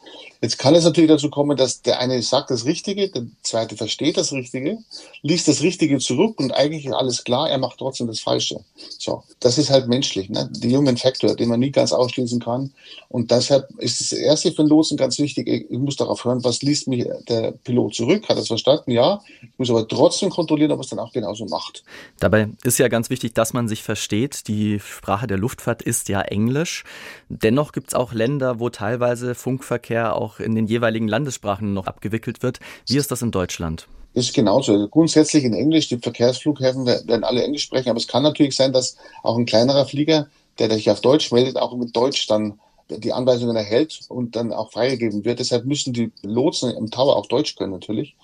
Jetzt 0.43 0.59
kann 0.59 0.75
es 0.75 0.83
natürlich 0.83 1.09
dazu 1.09 1.31
kommen, 1.31 1.57
dass 1.57 1.81
der 1.81 1.99
eine 1.99 2.21
sagt 2.21 2.51
das 2.51 2.65
Richtige, 2.65 3.09
der 3.09 3.23
zweite 3.41 3.75
versteht 3.75 4.17
das 4.17 4.31
Richtige, 4.31 4.77
liest 5.21 5.47
das 5.47 5.63
Richtige 5.63 5.97
zurück 5.97 6.37
und 6.39 6.51
eigentlich 6.51 6.85
ist 6.85 6.93
alles 6.93 7.23
klar, 7.23 7.49
er 7.49 7.57
macht 7.57 7.79
trotzdem 7.79 8.07
das 8.07 8.19
Falsche. 8.19 8.59
So, 8.99 9.23
das 9.39 9.57
ist 9.57 9.69
halt 9.69 9.87
menschlich, 9.87 10.29
ne? 10.29 10.49
Die 10.51 10.75
Human 10.75 10.97
Factor, 10.97 11.35
den 11.35 11.49
man 11.49 11.61
nie 11.61 11.71
ganz 11.71 11.93
ausschließen 11.93 12.41
kann. 12.41 12.73
Und 13.07 13.31
deshalb 13.31 13.69
ist 13.77 14.01
das 14.01 14.11
erste 14.11 14.51
für 14.51 14.63
den 14.63 14.67
Lotsen 14.67 14.97
ganz 14.97 15.17
wichtig, 15.17 15.47
ich 15.69 15.77
muss 15.77 15.95
darauf 15.95 16.25
hören, 16.25 16.43
was 16.43 16.61
liest 16.61 16.87
mir 16.87 17.19
der 17.27 17.51
Pilot 17.51 17.95
zurück? 17.95 18.27
Hat 18.29 18.37
er 18.37 18.41
es 18.41 18.47
verstanden? 18.47 18.91
Ja. 18.91 19.21
Ich 19.41 19.57
muss 19.57 19.69
aber 19.69 19.87
trotzdem 19.87 20.29
kontrollieren, 20.29 20.71
ob 20.71 20.79
er 20.79 20.81
es 20.81 20.89
dann 20.89 20.99
auch 20.99 21.11
genauso 21.11 21.45
macht. 21.45 21.83
Dabei 22.19 22.49
ist 22.63 22.79
ja 22.79 22.87
ganz 22.87 23.09
wichtig, 23.09 23.33
dass 23.33 23.53
man 23.53 23.67
sich 23.67 23.83
versteht. 23.83 24.47
Die 24.47 24.79
Sprache 24.79 25.27
der 25.27 25.37
Luftfahrt 25.37 25.81
ist 25.81 26.09
ja 26.09 26.21
Englisch. 26.21 26.83
Dennoch 27.29 27.71
gibt 27.71 27.89
es 27.89 27.93
auch 27.93 28.13
Länder, 28.13 28.59
wo 28.59 28.69
teilweise 28.69 29.35
Funkverkehr 29.35 30.15
auch 30.15 30.39
in 30.39 30.55
den 30.55 30.67
jeweiligen 30.67 31.07
Landessprachen 31.07 31.73
noch 31.73 31.87
abgewickelt 31.87 32.43
wird. 32.43 32.59
Wie 32.87 32.97
ist 32.97 33.11
das 33.11 33.21
in 33.21 33.31
Deutschland? 33.31 33.87
ist 34.13 34.33
genauso. 34.33 34.87
Grundsätzlich 34.89 35.43
in 35.43 35.53
Englisch, 35.53 35.89
die 35.89 35.97
Verkehrsflughäfen 35.97 36.85
werden 36.85 37.23
alle 37.23 37.43
Englisch 37.43 37.63
sprechen, 37.63 37.89
aber 37.89 37.97
es 37.97 38.07
kann 38.07 38.23
natürlich 38.23 38.55
sein, 38.55 38.73
dass 38.73 38.97
auch 39.23 39.37
ein 39.37 39.45
kleinerer 39.45 39.85
Flieger, 39.85 40.27
der 40.59 40.69
sich 40.71 40.89
auf 40.91 41.01
Deutsch 41.01 41.31
meldet, 41.31 41.57
auch 41.57 41.75
mit 41.75 41.95
Deutsch 41.95 42.27
dann 42.27 42.59
die 42.89 43.13
Anweisungen 43.13 43.55
erhält 43.55 44.01
und 44.09 44.35
dann 44.35 44.51
auch 44.51 44.71
freigegeben 44.71 45.23
wird. 45.25 45.39
Deshalb 45.39 45.65
müssen 45.65 45.93
die 45.93 46.11
Lotsen 46.21 46.71
im 46.71 46.91
Tower 46.91 47.15
auch 47.15 47.27
Deutsch 47.27 47.55
können 47.55 47.71
natürlich. 47.71 48.15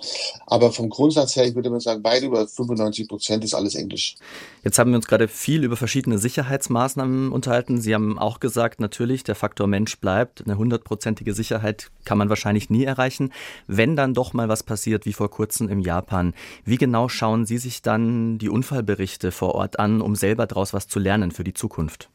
Aber 0.45 0.71
vom 0.71 0.89
Grundsatz 0.89 1.35
her, 1.35 1.45
ich 1.45 1.55
würde 1.55 1.69
mal 1.69 1.79
sagen, 1.79 2.03
weit 2.03 2.23
über 2.23 2.47
95 2.47 3.07
Prozent 3.07 3.43
ist 3.43 3.53
alles 3.53 3.75
Englisch. 3.75 4.15
Jetzt 4.63 4.77
haben 4.77 4.91
wir 4.91 4.97
uns 4.97 5.07
gerade 5.07 5.27
viel 5.27 5.63
über 5.63 5.77
verschiedene 5.77 6.17
Sicherheitsmaßnahmen 6.17 7.31
unterhalten. 7.31 7.81
Sie 7.81 7.93
haben 7.93 8.19
auch 8.19 8.39
gesagt, 8.39 8.79
natürlich, 8.79 9.23
der 9.23 9.35
Faktor 9.35 9.67
Mensch 9.67 9.99
bleibt. 9.99 10.43
Eine 10.45 10.57
hundertprozentige 10.57 11.33
Sicherheit 11.33 11.89
kann 12.05 12.17
man 12.17 12.29
wahrscheinlich 12.29 12.69
nie 12.69 12.83
erreichen. 12.83 13.31
Wenn 13.67 13.95
dann 13.95 14.13
doch 14.13 14.33
mal 14.33 14.49
was 14.49 14.63
passiert, 14.63 15.05
wie 15.05 15.13
vor 15.13 15.29
kurzem 15.29 15.69
im 15.69 15.79
Japan, 15.79 16.33
wie 16.65 16.77
genau 16.77 17.07
schauen 17.07 17.45
Sie 17.45 17.57
sich 17.57 17.81
dann 17.81 18.37
die 18.37 18.49
Unfallberichte 18.49 19.31
vor 19.31 19.55
Ort 19.55 19.79
an, 19.79 20.01
um 20.01 20.15
selber 20.15 20.45
daraus 20.47 20.73
was 20.73 20.87
zu 20.87 20.99
lernen 20.99 21.31
für 21.31 21.43
die 21.43 21.53
Zukunft? 21.53 22.09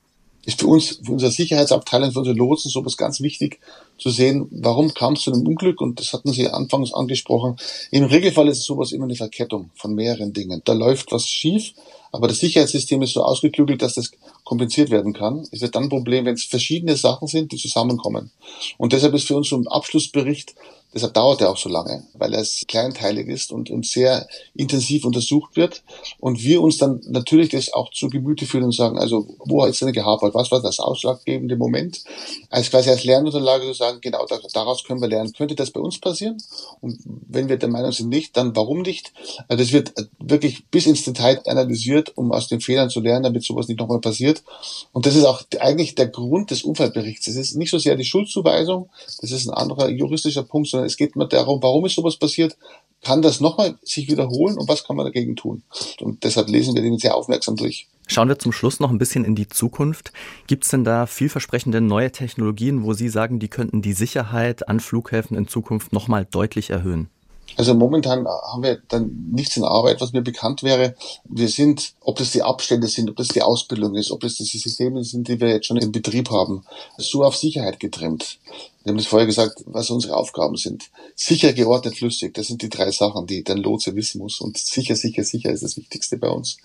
Ist 0.47 0.61
für 0.61 0.67
uns, 0.67 1.01
für 1.03 1.13
unsere 1.13 1.31
Sicherheitsabteilung, 1.31 2.13
für 2.13 2.21
unsere 2.21 2.37
Lotsen 2.37 2.71
sowas 2.71 2.97
ganz 2.97 3.21
wichtig 3.21 3.61
zu 3.99 4.11
sehen, 4.11 4.47
warum 4.51 4.93
kam 4.95 5.15
es 5.15 5.23
zu 5.23 5.33
einem 5.33 5.47
Unglück 5.47 5.81
und 5.81 6.01
das 6.01 6.13
hatten 6.13 6.33
Sie 6.33 6.49
anfangs 6.49 6.93
angesprochen. 6.93 7.57
Im 7.91 8.05
Regelfall 8.05 8.49
ist 8.49 8.65
sowas 8.65 8.93
immer 8.93 9.05
eine 9.05 9.15
Verkettung 9.15 9.71
von 9.75 9.95
mehreren 9.95 10.33
Dingen. 10.33 10.63
Da 10.65 10.73
läuft 10.73 11.13
was 11.13 11.27
schief, 11.27 11.73
aber 12.14 12.28
das 12.28 12.38
Sicherheitssystem 12.38 13.02
ist 13.02 13.14
so 13.14 13.25
ausgeklügelt, 13.25 13.83
dass 13.83 13.94
das 13.94 14.12
kompensiert 14.44 14.90
werden 14.90 15.12
kann. 15.12 15.49
Es 15.50 15.61
wird 15.61 15.75
dann 15.75 15.85
ein 15.85 15.88
Problem, 15.88 16.25
wenn 16.25 16.35
es 16.35 16.44
verschiedene 16.44 16.97
Sachen 16.97 17.26
sind, 17.26 17.50
die 17.50 17.56
zusammenkommen. 17.56 18.30
Und 18.78 18.92
deshalb 18.92 19.14
ist 19.14 19.26
für 19.26 19.37
uns 19.37 19.49
so 19.49 19.56
ein 19.56 19.66
Abschlussbericht 19.66 20.54
Deshalb 20.94 21.12
dauert 21.12 21.40
er 21.40 21.50
auch 21.50 21.56
so 21.56 21.68
lange, 21.68 22.04
weil 22.14 22.33
er 22.33 22.47
kleinteilig 22.68 23.26
ist 23.26 23.50
und, 23.50 23.68
und 23.68 23.85
sehr 23.85 24.28
intensiv 24.54 25.04
untersucht 25.04 25.56
wird. 25.56 25.83
Und 26.21 26.44
wir 26.44 26.62
uns 26.62 26.78
dann 26.78 27.00
natürlich 27.09 27.49
das 27.49 27.73
auch 27.73 27.90
zu 27.90 28.09
Gemüte 28.09 28.47
führen 28.47 28.64
und 28.64 28.75
sagen, 28.75 28.97
also 28.97 29.26
wo 29.40 29.64
ist 29.64 29.83
denn 29.83 29.92
gehapert? 29.92 30.35
Was 30.35 30.52
war 30.52 30.62
das 30.62 30.78
ausschlaggebende 30.78 31.56
Moment? 31.56 32.04
Als 32.49 32.71
quasi 32.71 32.90
als 32.90 33.02
Lernunterlage 33.02 33.66
zu 33.66 33.73
sagen, 33.73 33.99
genau 34.00 34.25
daraus 34.52 34.85
können 34.85 35.00
wir 35.00 35.09
lernen. 35.09 35.33
Könnte 35.33 35.56
das 35.56 35.73
bei 35.73 35.80
uns 35.80 35.99
passieren? 35.99 36.40
Und 36.80 37.00
wenn 37.04 37.49
wir 37.49 37.56
der 37.56 37.68
Meinung 37.68 37.90
sind 37.90 38.09
nicht, 38.09 38.37
dann 38.37 38.54
warum 38.54 38.83
nicht? 38.83 39.12
Also 39.49 39.64
das 39.64 39.73
wird 39.73 39.92
wirklich 40.21 40.68
bis 40.68 40.87
ins 40.87 41.04
Detail 41.04 41.42
analysiert, 41.47 42.04
um 42.17 42.33
aus 42.33 42.49
den 42.49 42.61
Fehlern 42.61 42.91
zu 42.91 43.01
lernen, 43.01 43.25
damit 43.25 43.45
sowas 43.45 43.69
nicht 43.69 43.81
nochmal 43.81 44.01
passiert. 44.01 44.43
Und 44.93 45.07
das 45.07 45.17
ist 45.17 45.25
auch 45.25 45.43
eigentlich 45.61 45.95
der 45.95 46.09
Grund 46.09 46.51
des 46.51 46.63
Unfallberichts. 46.63 47.27
Es 47.27 47.37
ist 47.37 47.57
nicht 47.57 47.71
so 47.71 47.79
sehr 47.79 47.97
die 47.97 48.05
Schuldzuweisung, 48.05 48.91
das 49.21 49.31
ist 49.31 49.47
ein 49.47 49.55
anderer 49.55 49.89
juristischer 49.89 50.43
Punkt, 50.43 50.69
sondern 50.69 50.87
es 50.87 50.97
geht 50.97 51.17
mir 51.17 51.29
darum, 51.29 51.63
warum 51.63 51.87
ist 51.87 51.95
sowas 51.95 52.17
passiert? 52.17 52.57
kann 53.05 53.23
das 53.23 53.41
nochmal 53.41 53.77
sich 53.83 54.09
wiederholen 54.09 54.59
und 54.59 54.69
was 54.69 54.85
kann 54.85 54.97
man 54.97 55.07
dagegen 55.07 55.37
tun? 55.37 55.63
Und 56.01 56.25
deshalb 56.25 56.49
lesen 56.49 56.75
wir 56.75 56.83
den 56.83 56.99
sehr 56.99 57.15
aufmerksam 57.15 57.55
durch. 57.55 57.87
Schauen 58.07 58.29
wir 58.29 58.39
zum 58.39 58.53
Schluss 58.53 58.81
noch 58.81 58.91
ein 58.91 58.99
bisschen 58.99 59.25
in 59.25 59.35
die 59.35 59.49
Zukunft. 59.49 60.13
Gibt 60.47 60.65
es 60.65 60.71
denn 60.71 60.85
da 60.85 61.07
vielversprechende 61.07 61.81
neue 61.81 62.11
Technologien, 62.11 62.83
wo 62.83 62.93
Sie 62.93 63.09
sagen, 63.09 63.39
die 63.39 63.49
könnten 63.49 63.83
die 63.83 63.93
Sicherheit 63.93 64.69
an 64.69 64.81
Flughäfen 64.81 65.37
in 65.37 65.47
Zukunft 65.47 65.93
nochmal 65.93 66.27
deutlich 66.29 66.71
erhöhen? 66.71 67.09
Also 67.57 67.75
momentan 67.75 68.27
haben 68.27 68.63
wir 68.63 68.81
dann 68.89 69.31
nichts 69.31 69.57
in 69.57 69.65
Arbeit, 69.65 70.01
was 70.01 70.13
mir 70.13 70.23
bekannt 70.23 70.63
wäre. 70.63 70.95
Wir 71.25 71.49
sind, 71.49 71.95
ob 72.01 72.17
das 72.17 72.33
die 72.33 72.43
Abstände 72.43 72.89
sind, 72.89 73.11
ob 73.11 73.17
das 73.17 73.29
die 73.29 73.43
Ausbildung 73.43 73.95
ist, 73.95 74.11
ob 74.11 74.21
das 74.21 74.35
die 74.35 74.45
Systeme 74.45 75.05
sind, 75.05 75.29
die 75.29 75.41
wir 75.41 75.49
jetzt 75.49 75.67
schon 75.67 75.77
im 75.77 75.93
Betrieb 75.93 76.31
haben, 76.31 76.65
so 76.99 77.23
auf 77.23 77.37
Sicherheit 77.37 77.79
getrimmt. 77.79 78.39
Wir 78.83 78.91
haben 78.91 78.99
es 78.99 79.07
vorher 79.07 79.27
gesagt, 79.27 79.63
was 79.67 79.89
unsere 79.89 80.15
Aufgaben 80.15 80.57
sind. 80.57 80.91
Sicher, 81.15 81.55
geordnet, 81.55 81.97
flüssig. 81.97 82.35
Das 82.35 82.49
sind 82.49 82.61
die 82.61 82.69
drei 82.69 82.91
Sachen, 82.91 83.27
die 83.27 83.43
der 83.43 83.57
Lotse 83.57 83.95
wissen 83.97 84.19
muss. 84.19 84.43
Und 84.43 84.59
sicher, 84.59 84.95
sicher, 84.95 85.25
sicher 85.25 85.51
ist 85.53 85.63
das 85.63 85.79
Wichtigste 85.79 86.19
bei 86.19 86.29
uns. 86.29 86.59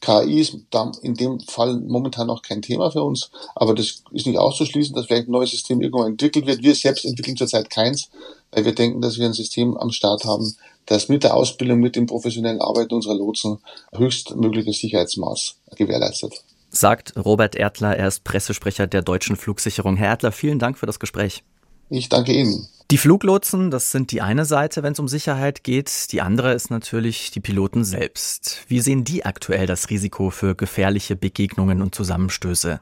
KI 0.00 0.40
ist 0.40 0.56
in 1.02 1.14
dem 1.14 1.38
Fall 1.40 1.76
momentan 1.76 2.26
noch 2.26 2.42
kein 2.42 2.62
Thema 2.62 2.90
für 2.90 3.04
uns, 3.04 3.30
aber 3.54 3.74
das 3.74 4.02
ist 4.10 4.26
nicht 4.26 4.38
auszuschließen, 4.38 4.94
dass 4.94 5.06
vielleicht 5.06 5.28
ein 5.28 5.32
neues 5.32 5.50
System 5.50 5.80
irgendwann 5.80 6.12
entwickelt 6.12 6.46
wird. 6.46 6.62
Wir 6.62 6.74
selbst 6.74 7.04
entwickeln 7.04 7.36
zurzeit 7.36 7.70
keins, 7.70 8.08
weil 8.52 8.64
wir 8.64 8.74
denken, 8.74 9.00
dass 9.00 9.18
wir 9.18 9.26
ein 9.26 9.32
System 9.32 9.76
am 9.76 9.90
Start 9.90 10.24
haben, 10.24 10.54
das 10.86 11.08
mit 11.08 11.24
der 11.24 11.34
Ausbildung, 11.34 11.80
mit 11.80 11.96
dem 11.96 12.06
professionellen 12.06 12.60
Arbeiten 12.60 12.94
unserer 12.94 13.14
Lotsen 13.14 13.58
höchstmögliches 13.94 14.80
Sicherheitsmaß 14.80 15.56
gewährleistet. 15.76 16.42
Sagt 16.70 17.14
Robert 17.16 17.56
Erdler, 17.56 17.96
er 17.96 18.08
ist 18.08 18.24
Pressesprecher 18.24 18.86
der 18.86 19.02
Deutschen 19.02 19.36
Flugsicherung. 19.36 19.96
Herr 19.96 20.08
Erdler, 20.08 20.32
vielen 20.32 20.58
Dank 20.58 20.78
für 20.78 20.86
das 20.86 21.00
Gespräch. 21.00 21.42
Ich 21.88 22.08
danke 22.08 22.32
Ihnen. 22.32 22.68
Die 22.90 22.98
Fluglotsen, 22.98 23.70
das 23.70 23.92
sind 23.92 24.10
die 24.10 24.20
eine 24.20 24.44
Seite, 24.44 24.82
wenn 24.82 24.94
es 24.94 24.98
um 24.98 25.06
Sicherheit 25.06 25.62
geht. 25.62 26.10
Die 26.10 26.22
andere 26.22 26.54
ist 26.54 26.72
natürlich 26.72 27.30
die 27.30 27.38
Piloten 27.38 27.84
selbst. 27.84 28.64
Wie 28.66 28.80
sehen 28.80 29.04
die 29.04 29.24
aktuell 29.24 29.66
das 29.66 29.90
Risiko 29.90 30.30
für 30.30 30.56
gefährliche 30.56 31.14
Begegnungen 31.14 31.82
und 31.82 31.94
Zusammenstöße? 31.94 32.80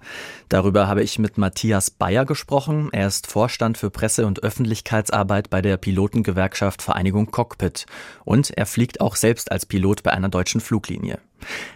Darüber 0.48 0.88
habe 0.88 1.02
ich 1.02 1.18
mit 1.18 1.36
Matthias 1.36 1.90
Bayer 1.90 2.24
gesprochen. 2.24 2.88
Er 2.90 3.06
ist 3.06 3.26
Vorstand 3.26 3.76
für 3.76 3.90
Presse- 3.90 4.26
und 4.26 4.42
Öffentlichkeitsarbeit 4.42 5.50
bei 5.50 5.60
der 5.60 5.76
Pilotengewerkschaft 5.76 6.80
Vereinigung 6.80 7.30
Cockpit. 7.30 7.84
Und 8.24 8.48
er 8.56 8.64
fliegt 8.64 9.02
auch 9.02 9.14
selbst 9.14 9.52
als 9.52 9.66
Pilot 9.66 10.04
bei 10.04 10.12
einer 10.12 10.30
deutschen 10.30 10.62
Fluglinie. 10.62 11.18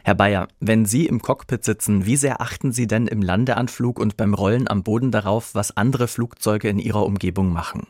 Herr 0.05 0.15
Bayer, 0.15 0.49
wenn 0.59 0.87
Sie 0.87 1.05
im 1.05 1.21
Cockpit 1.21 1.65
sitzen, 1.65 2.07
wie 2.07 2.17
sehr 2.17 2.41
achten 2.41 2.73
Sie 2.73 2.87
denn 2.87 3.09
im 3.09 3.21
Landeanflug 3.21 4.01
und 4.01 4.17
beim 4.17 4.33
Rollen 4.33 4.69
am 4.69 4.85
Boden 4.85 5.11
darauf, 5.11 5.55
was 5.55 5.77
andere 5.77 6.09
Flugzeuge 6.09 6.71
in 6.71 6.79
Ihrer 6.79 7.05
Umgebung 7.05 7.53
machen? 7.53 7.87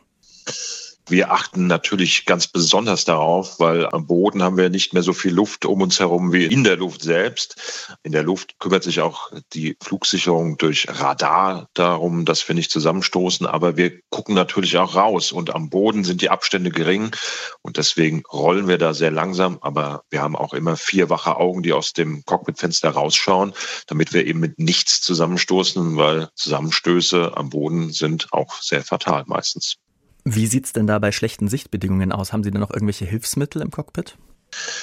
Wir 1.09 1.33
achten 1.33 1.67
natürlich 1.67 2.25
ganz 2.25 2.47
besonders 2.47 3.03
darauf, 3.03 3.59
weil 3.59 3.87
am 3.87 4.07
Boden 4.07 4.41
haben 4.41 4.55
wir 4.55 4.69
nicht 4.69 4.93
mehr 4.93 5.03
so 5.03 5.11
viel 5.11 5.33
Luft 5.33 5.65
um 5.65 5.81
uns 5.81 5.99
herum 5.99 6.31
wie 6.31 6.45
in 6.45 6.63
der 6.63 6.77
Luft 6.77 7.01
selbst. 7.01 7.97
In 8.03 8.13
der 8.13 8.23
Luft 8.23 8.57
kümmert 8.59 8.83
sich 8.83 9.01
auch 9.01 9.29
die 9.51 9.75
Flugsicherung 9.81 10.57
durch 10.57 10.87
Radar 10.87 11.67
darum, 11.73 12.23
dass 12.23 12.47
wir 12.47 12.55
nicht 12.55 12.71
zusammenstoßen. 12.71 13.45
Aber 13.45 13.75
wir 13.75 13.99
gucken 14.11 14.33
natürlich 14.33 14.77
auch 14.77 14.95
raus 14.95 15.33
und 15.33 15.53
am 15.53 15.69
Boden 15.69 16.05
sind 16.05 16.21
die 16.21 16.29
Abstände 16.29 16.71
gering 16.71 17.11
und 17.61 17.75
deswegen 17.75 18.23
rollen 18.31 18.69
wir 18.69 18.77
da 18.77 18.93
sehr 18.93 19.11
langsam. 19.11 19.57
Aber 19.59 20.05
wir 20.09 20.21
haben 20.21 20.37
auch 20.37 20.53
immer 20.53 20.77
vier 20.77 21.09
wache 21.09 21.35
Augen, 21.35 21.63
die 21.63 21.73
aus 21.73 21.91
dem 21.91 22.23
Cockpitfenster 22.23 22.91
rausschauen, 22.91 23.53
damit 23.87 24.13
wir 24.13 24.25
eben 24.25 24.39
mit 24.39 24.57
nichts 24.57 25.01
zusammenstoßen, 25.01 25.97
weil 25.97 26.29
Zusammenstöße 26.35 27.35
am 27.35 27.49
Boden 27.49 27.91
sind 27.91 28.31
auch 28.31 28.61
sehr 28.61 28.83
fatal 28.83 29.25
meistens. 29.27 29.75
Wie 30.25 30.47
sieht's 30.47 30.73
denn 30.73 30.87
da 30.87 30.99
bei 30.99 31.11
schlechten 31.11 31.49
Sichtbedingungen 31.49 32.11
aus? 32.11 32.31
Haben 32.31 32.43
Sie 32.43 32.51
denn 32.51 32.61
noch 32.61 32.71
irgendwelche 32.71 33.05
Hilfsmittel 33.05 33.61
im 33.61 33.71
Cockpit? 33.71 34.17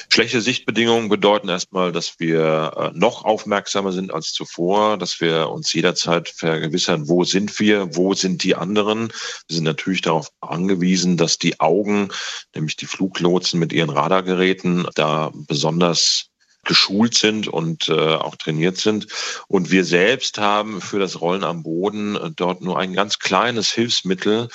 Schlechte 0.08 0.40
Sichtbedingungen 0.40 1.08
bedeuten 1.08 1.48
erstmal, 1.48 1.92
dass 1.92 2.18
wir 2.18 2.72
äh, 2.76 2.98
noch 2.98 3.24
aufmerksamer 3.24 3.92
sind 3.92 4.12
als 4.12 4.32
zuvor, 4.32 4.98
dass 4.98 5.20
wir 5.20 5.48
uns 5.48 5.72
jederzeit 5.72 6.28
vergewissern, 6.28 7.08
wo 7.08 7.24
sind 7.24 7.58
wir, 7.60 7.94
wo 7.96 8.14
sind 8.14 8.42
die 8.42 8.56
anderen. 8.56 9.12
Wir 9.46 9.56
sind 9.56 9.64
natürlich 9.64 10.02
darauf 10.02 10.30
angewiesen, 10.40 11.16
dass 11.16 11.38
die 11.38 11.60
Augen, 11.60 12.08
nämlich 12.54 12.76
die 12.76 12.86
Fluglotsen 12.86 13.60
mit 13.60 13.72
ihren 13.72 13.90
Radargeräten, 13.90 14.88
da 14.94 15.30
besonders 15.34 16.29
geschult 16.64 17.14
sind 17.14 17.48
und 17.48 17.88
äh, 17.88 17.92
auch 17.92 18.36
trainiert 18.36 18.76
sind. 18.76 19.06
Und 19.48 19.70
wir 19.70 19.84
selbst 19.84 20.38
haben 20.38 20.80
für 20.80 20.98
das 20.98 21.20
Rollen 21.20 21.44
am 21.44 21.62
Boden 21.62 22.16
äh, 22.16 22.30
dort 22.34 22.60
nur 22.60 22.78
ein 22.78 22.92
ganz 22.92 23.18
kleines 23.18 23.70
Hilfsmittel. 23.70 24.48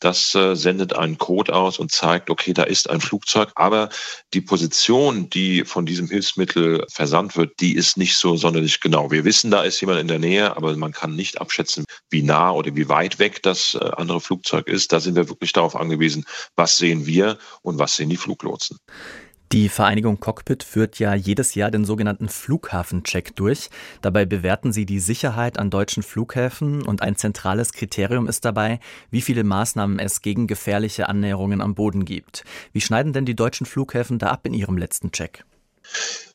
Das 0.00 0.34
äh, 0.34 0.56
sendet 0.56 0.94
einen 0.94 1.18
Code 1.18 1.54
aus 1.54 1.78
und 1.78 1.92
zeigt, 1.92 2.30
okay, 2.30 2.52
da 2.52 2.64
ist 2.64 2.90
ein 2.90 3.00
Flugzeug, 3.00 3.52
aber 3.54 3.90
die 4.34 4.40
Position, 4.40 5.30
die 5.30 5.64
von 5.64 5.86
diesem 5.86 6.08
Hilfsmittel 6.08 6.84
versandt 6.90 7.36
wird, 7.36 7.60
die 7.60 7.74
ist 7.74 7.96
nicht 7.96 8.16
so 8.16 8.36
sonderlich 8.36 8.80
genau. 8.80 9.12
Wir 9.12 9.24
wissen, 9.24 9.52
da 9.52 9.62
ist 9.62 9.80
jemand 9.80 10.00
in 10.00 10.08
der 10.08 10.18
Nähe, 10.18 10.56
aber 10.56 10.76
man 10.76 10.92
kann 10.92 11.14
nicht 11.14 11.40
abschätzen, 11.40 11.84
wie 12.10 12.22
nah 12.22 12.50
oder 12.50 12.74
wie 12.74 12.88
weit 12.88 13.20
weg 13.20 13.42
das 13.42 13.74
äh, 13.74 13.90
andere 13.96 14.20
Flugzeug 14.20 14.66
ist. 14.66 14.92
Da 14.92 14.98
sind 14.98 15.14
wir 15.14 15.28
wirklich 15.28 15.52
darauf 15.52 15.76
angewiesen, 15.76 16.24
was 16.56 16.76
sehen 16.76 17.06
wir 17.06 17.38
und 17.62 17.78
was 17.78 17.94
sehen 17.94 18.10
die 18.10 18.16
Fluglotsen. 18.16 18.78
Die 19.52 19.68
Vereinigung 19.68 20.18
Cockpit 20.18 20.62
führt 20.62 20.98
ja 20.98 21.12
jedes 21.12 21.54
Jahr 21.54 21.70
den 21.70 21.84
sogenannten 21.84 22.30
Flughafencheck 22.30 23.36
durch. 23.36 23.68
Dabei 24.00 24.24
bewerten 24.24 24.72
sie 24.72 24.86
die 24.86 24.98
Sicherheit 24.98 25.58
an 25.58 25.68
deutschen 25.68 26.02
Flughäfen 26.02 26.80
und 26.86 27.02
ein 27.02 27.16
zentrales 27.16 27.74
Kriterium 27.74 28.26
ist 28.28 28.46
dabei, 28.46 28.80
wie 29.10 29.20
viele 29.20 29.44
Maßnahmen 29.44 29.98
es 29.98 30.22
gegen 30.22 30.46
gefährliche 30.46 31.06
Annäherungen 31.06 31.60
am 31.60 31.74
Boden 31.74 32.06
gibt. 32.06 32.44
Wie 32.72 32.80
schneiden 32.80 33.12
denn 33.12 33.26
die 33.26 33.36
deutschen 33.36 33.66
Flughäfen 33.66 34.18
da 34.18 34.28
ab 34.28 34.46
in 34.46 34.54
ihrem 34.54 34.78
letzten 34.78 35.12
Check? 35.12 35.44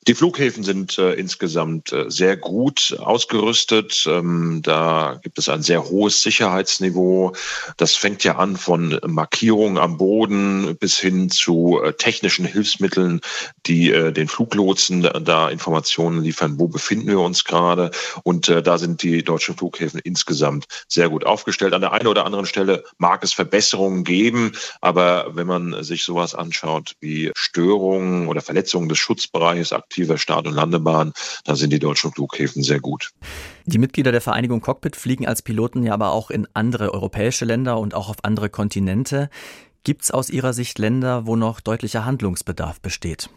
Die 0.08 0.16
Flughäfen 0.16 0.64
sind 0.64 0.98
äh, 1.00 1.16
insgesamt 1.16 1.92
äh, 1.92 2.10
sehr 2.10 2.38
gut 2.38 2.96
ausgerüstet. 2.98 4.06
Ähm, 4.08 4.62
da 4.64 5.20
gibt 5.22 5.38
es 5.38 5.50
ein 5.50 5.64
sehr 5.64 5.84
hohes 5.84 6.24
Sicherheitsniveau. 6.24 7.34
Das 7.76 7.98
fängt 7.98 8.24
ja 8.24 8.38
an 8.38 8.56
von 8.56 8.98
Markierungen 9.06 9.78
am 9.78 9.98
Boden 9.98 10.78
bis 10.78 10.98
hin 10.98 11.30
zu 11.30 11.82
äh, 11.84 11.92
technischen 11.92 12.46
Hilfsmitteln, 12.46 13.20
die 13.66 13.92
äh, 13.92 14.14
den 14.14 14.30
Fluglotsen 14.30 15.02
da 15.02 15.50
Informationen 15.50 16.24
liefern, 16.24 16.58
wo 16.58 16.70
befinden 16.70 17.10
wir 17.10 17.20
uns 17.20 17.44
gerade. 17.44 17.92
Und 18.24 18.48
äh, 18.48 18.64
da 18.64 18.78
sind 18.78 19.04
die 19.04 19.26
deutschen 19.26 19.58
Flughäfen 19.58 20.00
insgesamt 20.00 20.68
sehr 20.88 21.10
gut 21.10 21.26
aufgestellt. 21.26 21.74
An 21.74 21.82
der 21.82 21.92
einen 21.92 22.08
oder 22.08 22.26
anderen 22.26 22.46
Stelle 22.46 22.86
mag 22.98 23.26
es 23.26 23.34
Verbesserungen 23.34 24.06
geben, 24.06 24.54
aber 24.80 25.36
wenn 25.36 25.48
man 25.48 25.84
sich 25.84 26.06
sowas 26.06 26.34
anschaut 26.34 26.96
wie 27.02 27.34
Störungen 27.36 28.30
oder 28.30 28.40
Verletzungen 28.40 28.88
des 28.88 29.00
Schutzbereichs, 29.00 29.74
aktiver 29.98 30.18
Start- 30.20 30.46
und 30.46 30.54
Landebahn. 30.54 31.12
Da 31.44 31.56
sind 31.56 31.72
die 31.74 31.80
deutschen 31.80 32.12
Flughäfen 32.12 32.62
sehr 32.62 32.80
gut. 32.80 33.12
Die 33.66 33.80
Mitglieder 33.80 34.12
der 34.12 34.22
Vereinigung 34.22 34.62
Cockpit 34.62 34.96
fliegen 34.96 35.28
als 35.28 35.42
Piloten 35.42 35.84
ja 35.84 35.94
aber 35.94 36.12
auch 36.12 36.30
in 36.30 36.48
andere 36.54 36.94
europäische 36.94 37.46
Länder 37.46 37.80
und 37.80 37.96
auch 37.96 38.10
auf 38.10 38.18
andere 38.24 38.50
Kontinente. 38.50 39.30
Gibt 39.84 40.04
es 40.04 40.12
aus 40.12 40.30
Ihrer 40.30 40.54
Sicht 40.54 40.78
Länder, 40.78 41.26
wo 41.26 41.36
noch 41.36 41.62
deutlicher 41.62 42.06
Handlungsbedarf 42.06 42.80
besteht? 42.80 43.30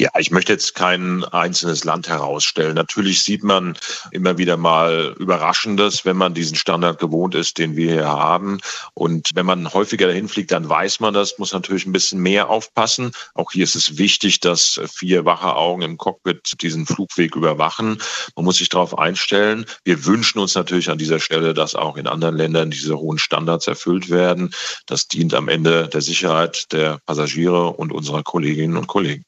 Ja, 0.00 0.08
ich 0.18 0.30
möchte 0.30 0.54
jetzt 0.54 0.74
kein 0.74 1.24
einzelnes 1.24 1.84
Land 1.84 2.08
herausstellen. 2.08 2.74
Natürlich 2.74 3.22
sieht 3.22 3.44
man 3.44 3.76
immer 4.12 4.38
wieder 4.38 4.56
mal 4.56 5.14
Überraschendes, 5.18 6.06
wenn 6.06 6.16
man 6.16 6.32
diesen 6.32 6.56
Standard 6.56 6.98
gewohnt 6.98 7.34
ist, 7.34 7.58
den 7.58 7.76
wir 7.76 7.92
hier 7.92 8.08
haben. 8.08 8.60
Und 8.94 9.28
wenn 9.34 9.44
man 9.44 9.74
häufiger 9.74 10.06
dahin 10.06 10.30
fliegt, 10.30 10.52
dann 10.52 10.66
weiß 10.66 11.00
man 11.00 11.12
das, 11.12 11.36
muss 11.36 11.52
natürlich 11.52 11.84
ein 11.84 11.92
bisschen 11.92 12.18
mehr 12.22 12.48
aufpassen. 12.48 13.12
Auch 13.34 13.52
hier 13.52 13.62
ist 13.62 13.74
es 13.74 13.98
wichtig, 13.98 14.40
dass 14.40 14.80
vier 14.90 15.26
wache 15.26 15.54
Augen 15.54 15.82
im 15.82 15.98
Cockpit 15.98 16.54
diesen 16.62 16.86
Flugweg 16.86 17.36
überwachen. 17.36 18.00
Man 18.36 18.46
muss 18.46 18.56
sich 18.56 18.70
darauf 18.70 18.98
einstellen. 18.98 19.66
Wir 19.84 20.06
wünschen 20.06 20.38
uns 20.38 20.54
natürlich 20.54 20.88
an 20.88 20.96
dieser 20.96 21.20
Stelle, 21.20 21.52
dass 21.52 21.74
auch 21.74 21.98
in 21.98 22.06
anderen 22.06 22.38
Ländern 22.38 22.70
diese 22.70 22.96
hohen 22.96 23.18
Standards 23.18 23.66
erfüllt 23.66 24.08
werden. 24.08 24.54
Das 24.86 25.08
dient 25.08 25.34
am 25.34 25.48
Ende 25.48 25.88
der 25.88 26.00
Sicherheit 26.00 26.72
der 26.72 27.00
Passagiere 27.04 27.66
und 27.66 27.92
unserer 27.92 28.22
Kolleginnen 28.22 28.78
und 28.78 28.86
Kollegen. 28.86 29.24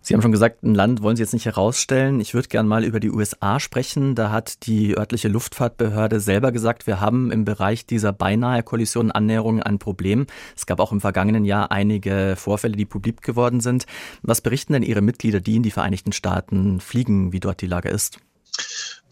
Sie 0.00 0.14
haben 0.14 0.22
schon 0.22 0.32
gesagt, 0.32 0.64
ein 0.64 0.74
Land 0.74 1.02
wollen 1.02 1.14
Sie 1.14 1.22
jetzt 1.22 1.32
nicht 1.32 1.46
herausstellen. 1.46 2.20
Ich 2.20 2.34
würde 2.34 2.48
gern 2.48 2.66
mal 2.66 2.84
über 2.84 2.98
die 2.98 3.10
USA 3.10 3.60
sprechen. 3.60 4.14
Da 4.16 4.30
hat 4.30 4.66
die 4.66 4.96
örtliche 4.96 5.28
Luftfahrtbehörde 5.28 6.18
selber 6.18 6.50
gesagt, 6.50 6.88
wir 6.88 7.00
haben 7.00 7.30
im 7.30 7.44
Bereich 7.44 7.86
dieser 7.86 8.12
beinahe 8.12 8.62
Kollisionen, 8.64 9.12
Annäherungen 9.12 9.62
ein 9.62 9.78
Problem. 9.78 10.26
Es 10.56 10.66
gab 10.66 10.80
auch 10.80 10.90
im 10.90 11.00
vergangenen 11.00 11.44
Jahr 11.44 11.70
einige 11.70 12.34
Vorfälle, 12.36 12.76
die 12.76 12.84
publik 12.84 13.22
geworden 13.22 13.60
sind. 13.60 13.86
Was 14.22 14.40
berichten 14.40 14.72
denn 14.72 14.82
Ihre 14.82 15.02
Mitglieder, 15.02 15.40
die 15.40 15.56
in 15.56 15.62
die 15.62 15.70
Vereinigten 15.70 16.12
Staaten 16.12 16.80
fliegen, 16.80 17.32
wie 17.32 17.40
dort 17.40 17.60
die 17.60 17.66
Lage 17.66 17.88
ist? 17.88 18.18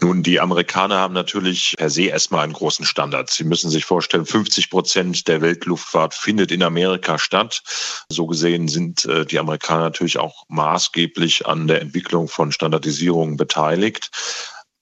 Nun, 0.03 0.23
die 0.23 0.41
Amerikaner 0.41 0.97
haben 0.97 1.13
natürlich 1.13 1.75
per 1.77 1.91
se 1.91 2.05
erstmal 2.05 2.45
einen 2.45 2.55
großen 2.55 2.87
Standard. 2.87 3.29
Sie 3.29 3.45
müssen 3.45 3.71
sich 3.71 3.85
vorstellen, 3.85 4.25
50 4.25 4.71
Prozent 4.71 5.29
der 5.29 5.43
Weltluftfahrt 5.43 6.15
findet 6.15 6.51
in 6.51 6.63
Amerika 6.63 7.19
statt. 7.19 7.63
So 8.09 8.27
gesehen 8.27 8.69
sind 8.69 9.05
äh, 9.05 9.27
die 9.27 9.39
Amerikaner 9.39 9.83
natürlich 9.83 10.19
auch 10.19 10.45
maßgeblich 10.49 11.47
an 11.47 11.67
der 11.67 11.83
Entwicklung 11.83 12.29
von 12.29 12.51
Standardisierungen 12.51 13.37
beteiligt. 13.37 14.11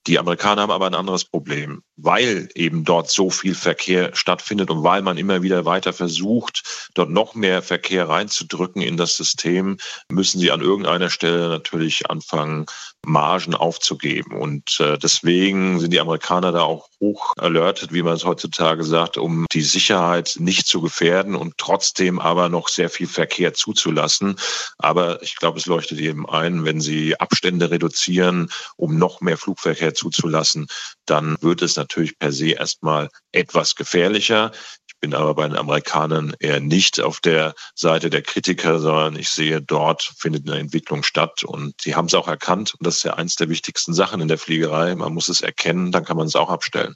Die 0.07 0.21
Amerikaner 0.21 0.63
haben 0.63 0.71
aber 0.71 0.87
ein 0.87 0.95
anderes 0.95 1.25
Problem. 1.25 1.83
Weil 1.99 2.49
eben 2.55 2.85
dort 2.85 3.11
so 3.11 3.29
viel 3.29 3.55
Verkehr 3.55 4.15
stattfindet 4.15 4.71
und 4.71 4.85
weil 4.85 5.03
man 5.03 5.19
immer 5.19 5.43
wieder 5.43 5.65
weiter 5.65 5.93
versucht, 5.93 6.89
dort 6.95 7.11
noch 7.11 7.35
mehr 7.35 7.61
Verkehr 7.61 8.09
reinzudrücken 8.09 8.81
in 8.81 8.97
das 8.97 9.17
System, 9.17 9.79
müssen 10.09 10.39
sie 10.39 10.53
an 10.53 10.61
irgendeiner 10.61 11.11
Stelle 11.11 11.49
natürlich 11.49 12.09
anfangen, 12.09 12.67
Margen 13.05 13.55
aufzugeben. 13.55 14.33
Und 14.33 14.79
äh, 14.81 14.97
deswegen 14.99 15.81
sind 15.81 15.93
die 15.93 16.01
Amerikaner 16.01 16.53
da 16.53 16.63
auch 16.63 16.89
hoch 17.01 17.33
alertet, 17.37 17.93
wie 17.93 18.03
man 18.03 18.15
es 18.15 18.25
heutzutage 18.25 18.85
sagt, 18.85 19.19
um 19.19 19.47
die 19.53 19.63
Sicherheit 19.63 20.37
nicht 20.39 20.67
zu 20.67 20.81
gefährden 20.81 21.35
und 21.35 21.55
trotzdem 21.59 22.21
aber 22.21 22.49
noch 22.49 22.69
sehr 22.69 22.91
viel 22.91 23.07
Verkehr 23.07 23.55
zuzulassen. 23.55 24.37
Aber 24.79 25.23
ich 25.23 25.37
glaube, 25.37 25.59
es 25.59 25.67
leuchtet 25.67 25.99
jedem 25.99 26.27
ein, 26.27 26.65
wenn 26.65 26.81
sie 26.81 27.19
Abstände 27.19 27.71
reduzieren, 27.71 28.51
um 28.77 28.99
noch 28.99 29.21
mehr 29.21 29.39
Flugverkehr 29.39 29.95
zuzulassen, 29.95 30.67
dann 31.07 31.37
wird 31.41 31.63
es 31.63 31.77
natürlich 31.77 31.88
per 32.19 32.33
se 32.33 32.51
erstmal 32.53 33.09
etwas 33.33 33.75
gefährlicher 33.75 34.53
bin 35.01 35.15
aber 35.15 35.35
bei 35.35 35.47
den 35.47 35.57
Amerikanern 35.57 36.35
eher 36.41 36.61
nicht 36.61 37.01
auf 37.01 37.21
der 37.21 37.55
Seite 37.75 38.11
der 38.11 38.23
Kritiker, 38.23 38.79
sondern 38.79 39.17
ich 39.17 39.31
sehe, 39.31 39.63
dort 39.63 40.03
findet 40.17 40.49
eine 40.49 40.59
Entwicklung 40.59 41.03
statt 41.03 41.45
und 41.45 41.81
sie 41.81 41.95
haben 41.95 42.07
es 42.07 42.15
auch 42.15 42.29
erkannt. 42.29 42.75
Und 42.79 42.87
das 42.87 42.97
ist 42.97 43.03
ja 43.05 43.15
eins 43.15 43.37
der 43.37 43.49
wichtigsten 43.49 43.95
Sachen 43.95 44.21
in 44.21 44.29
der 44.29 44.39
Fliegerei. 44.39 44.95
Man 44.95 45.15
muss 45.15 45.29
es 45.29 45.41
erkennen, 45.41 45.93
dann 45.93 46.05
kann 46.05 46.17
man 46.17 46.27
es 46.27 46.37
auch 46.37 46.51
abstellen. 46.51 46.95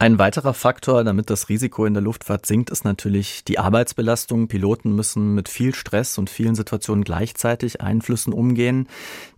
Ein 0.00 0.18
weiterer 0.18 0.54
Faktor, 0.54 1.04
damit 1.04 1.28
das 1.28 1.50
Risiko 1.50 1.84
in 1.84 1.92
der 1.92 2.02
Luftfahrt 2.02 2.46
sinkt, 2.46 2.70
ist 2.70 2.86
natürlich 2.86 3.44
die 3.44 3.58
Arbeitsbelastung. 3.58 4.48
Piloten 4.48 4.96
müssen 4.96 5.34
mit 5.34 5.50
viel 5.50 5.74
Stress 5.74 6.16
und 6.16 6.30
vielen 6.30 6.54
Situationen 6.54 7.04
gleichzeitig 7.04 7.82
Einflüssen 7.82 8.32
umgehen. 8.32 8.88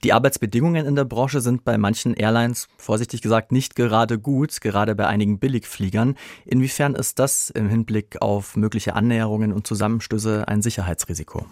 Die 0.04 0.12
Arbeitsbedingungen 0.12 0.86
in 0.86 0.94
der 0.94 1.04
Branche 1.04 1.40
sind 1.40 1.64
bei 1.64 1.78
manchen 1.78 2.14
Airlines, 2.14 2.68
vorsichtig 2.76 3.22
gesagt, 3.22 3.50
nicht 3.50 3.74
gerade 3.74 4.20
gut, 4.20 4.60
gerade 4.60 4.94
bei 4.94 5.08
einigen 5.08 5.40
Billigfliegern. 5.40 6.14
Inwiefern 6.44 6.94
ist 6.94 7.18
das 7.18 7.50
im 7.50 7.68
Hinblick 7.68 8.22
auf 8.22 8.54
mögliche 8.54 8.94
Annäherungen 8.94 9.52
und 9.52 9.66
Zusammenstöße 9.66 10.46
ein 10.46 10.62
Sicherheitsrisiko? 10.62 11.44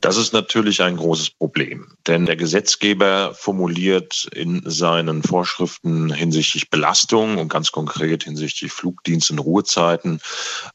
Das 0.00 0.16
ist 0.16 0.32
natürlich 0.32 0.82
ein 0.82 0.96
großes 0.96 1.30
Problem, 1.30 1.96
denn 2.06 2.26
der 2.26 2.36
Gesetzgeber 2.36 3.34
formuliert 3.34 4.28
in 4.32 4.62
seinen 4.64 5.22
Vorschriften 5.22 6.12
hinsichtlich 6.12 6.68
Belastung 6.68 7.38
und 7.38 7.48
ganz 7.48 7.72
konkret 7.72 8.24
hinsichtlich 8.24 8.72
Flugdienst 8.72 9.30
und 9.30 9.38
Ruhezeiten 9.38 10.20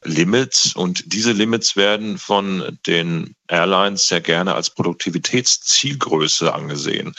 Limits 0.02 0.74
und 0.74 1.12
diese 1.12 1.32
Limits 1.32 1.76
werden 1.76 2.18
von 2.18 2.78
den 2.86 3.36
Airlines 3.52 4.08
sehr 4.08 4.20
gerne 4.20 4.54
als 4.54 4.70
Produktivitätszielgröße 4.70 6.52
angesehen. 6.52 7.14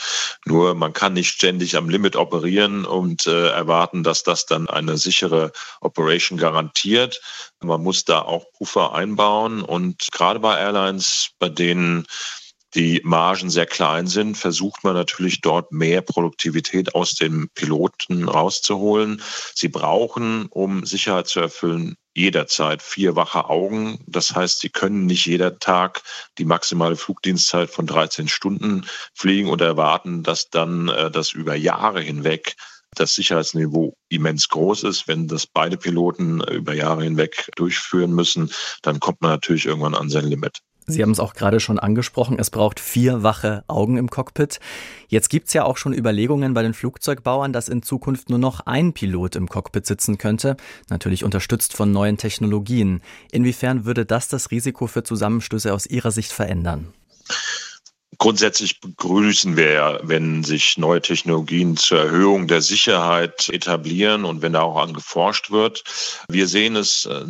Nur 0.46 0.74
man 0.74 0.92
kann 0.92 1.14
nicht 1.14 1.30
ständig 1.30 1.78
am 1.78 1.90
Limit 1.90 2.16
operieren 2.16 2.86
und 2.86 3.28
äh, 3.28 3.50
erwarten, 3.50 4.04
dass 4.04 4.24
das 4.24 4.46
dann 4.46 4.68
eine 4.68 4.98
sichere 4.98 5.52
Operation 5.80 6.40
garantiert. 6.40 7.22
Man 7.64 7.82
muss 7.82 8.06
da 8.06 8.22
auch 8.22 8.46
Puffer 8.54 8.94
einbauen 8.94 9.62
und 9.62 10.12
gerade 10.12 10.40
bei 10.40 10.58
Airlines, 10.58 11.30
bei 11.40 11.50
denen 11.50 12.06
die 12.76 13.02
Margen 13.04 13.50
sehr 13.50 13.66
klein 13.66 14.08
sind, 14.08 14.36
versucht 14.36 14.84
man 14.84 14.96
natürlich 14.96 15.42
dort 15.42 15.72
mehr 15.72 16.02
Produktivität 16.02 16.96
aus 16.96 17.14
den 17.14 17.50
Piloten 17.54 18.28
rauszuholen. 18.28 19.22
Sie 19.54 19.68
brauchen, 19.68 20.48
um 20.48 20.86
Sicherheit 20.86 21.28
zu 21.28 21.40
erfüllen, 21.40 21.98
jederzeit 22.16 22.82
vier 22.82 23.16
wache 23.16 23.50
Augen. 23.50 24.00
Das 24.08 24.36
heißt, 24.36 24.60
sie 24.60 24.70
können 24.70 25.06
nicht 25.06 25.26
jeder 25.26 25.60
Tag 25.60 26.02
die 26.38 26.46
maximale 26.46 26.96
Flugdienstzeit 26.96 27.70
von 27.70 27.88
13 27.88 28.28
Stunden 28.28 28.86
fliegen 29.14 29.50
und 29.50 29.62
erwarten, 29.62 30.24
dass 30.24 30.50
dann 30.50 30.90
äh, 30.90 31.12
das 31.12 31.32
über 31.32 31.56
Jahre 31.56 32.02
hinweg 32.02 32.56
das 33.00 33.16
Sicherheitsniveau 33.16 33.94
immens 34.10 34.50
groß 34.50 34.84
ist. 34.84 35.08
Wenn 35.08 35.28
das 35.28 35.48
beide 35.48 35.78
Piloten 35.78 36.42
äh, 36.42 36.56
über 36.56 36.74
Jahre 36.74 37.04
hinweg 37.04 37.50
durchführen 37.56 38.14
müssen, 38.14 38.52
dann 38.82 39.00
kommt 39.00 39.22
man 39.22 39.32
natürlich 39.32 39.66
irgendwann 39.66 39.96
an 39.96 40.10
sein 40.10 40.26
Limit. 40.26 40.60
Sie 40.86 41.02
haben 41.02 41.12
es 41.12 41.20
auch 41.20 41.34
gerade 41.34 41.60
schon 41.60 41.80
angesprochen, 41.80 42.38
es 42.40 42.50
braucht 42.50 42.80
vier 42.80 43.24
wache 43.24 43.64
Augen 43.68 43.98
im 43.98 44.10
Cockpit. 44.10 44.60
Jetzt 45.08 45.30
gibt 45.30 45.48
es 45.48 45.54
ja 45.54 45.64
auch 45.64 45.78
schon 45.78 45.94
Überlegungen 45.94 46.54
bei 46.54 46.62
den 46.62 46.74
Flugzeugbauern, 46.74 47.54
dass 47.54 47.70
in 47.70 47.84
Zukunft 47.84 48.30
nur 48.30 48.40
noch 48.40 48.62
ein 48.62 48.92
Pilot 48.92 49.38
im 49.38 49.48
Cockpit 49.48 49.86
sitzen 49.86 50.18
könnte, 50.18 50.58
natürlich 50.90 51.24
unterstützt 51.24 51.74
von 51.74 51.92
neuen 51.92 52.18
Technologien. 52.18 53.02
Inwiefern 53.32 53.86
würde 53.86 54.06
das 54.06 54.28
das 54.28 54.52
Risiko 54.52 54.88
für 54.88 55.04
Zusammenstöße 55.04 55.74
aus 55.74 55.86
Ihrer 55.86 56.12
Sicht 56.12 56.34
verändern? 56.34 56.94
Grundsätzlich 58.18 58.80
begrüßen 58.82 59.56
wir 59.58 59.72
ja, 59.72 60.00
wenn 60.04 60.44
sich 60.44 60.78
neue 60.78 61.02
Technologien 61.02 61.78
zur 61.78 62.00
Erhöhung 62.00 62.48
der 62.48 62.62
Sicherheit 62.62 63.50
etablieren 63.50 64.26
und 64.26 64.42
wenn 64.42 64.54
da 64.54 64.62
auch 64.62 64.82
an 64.82 64.94
geforscht 64.94 65.52
wird. 65.52 65.84
Wir 66.28 66.48
sehen 66.48 66.76
es 66.76 67.06
äh, 67.06 67.26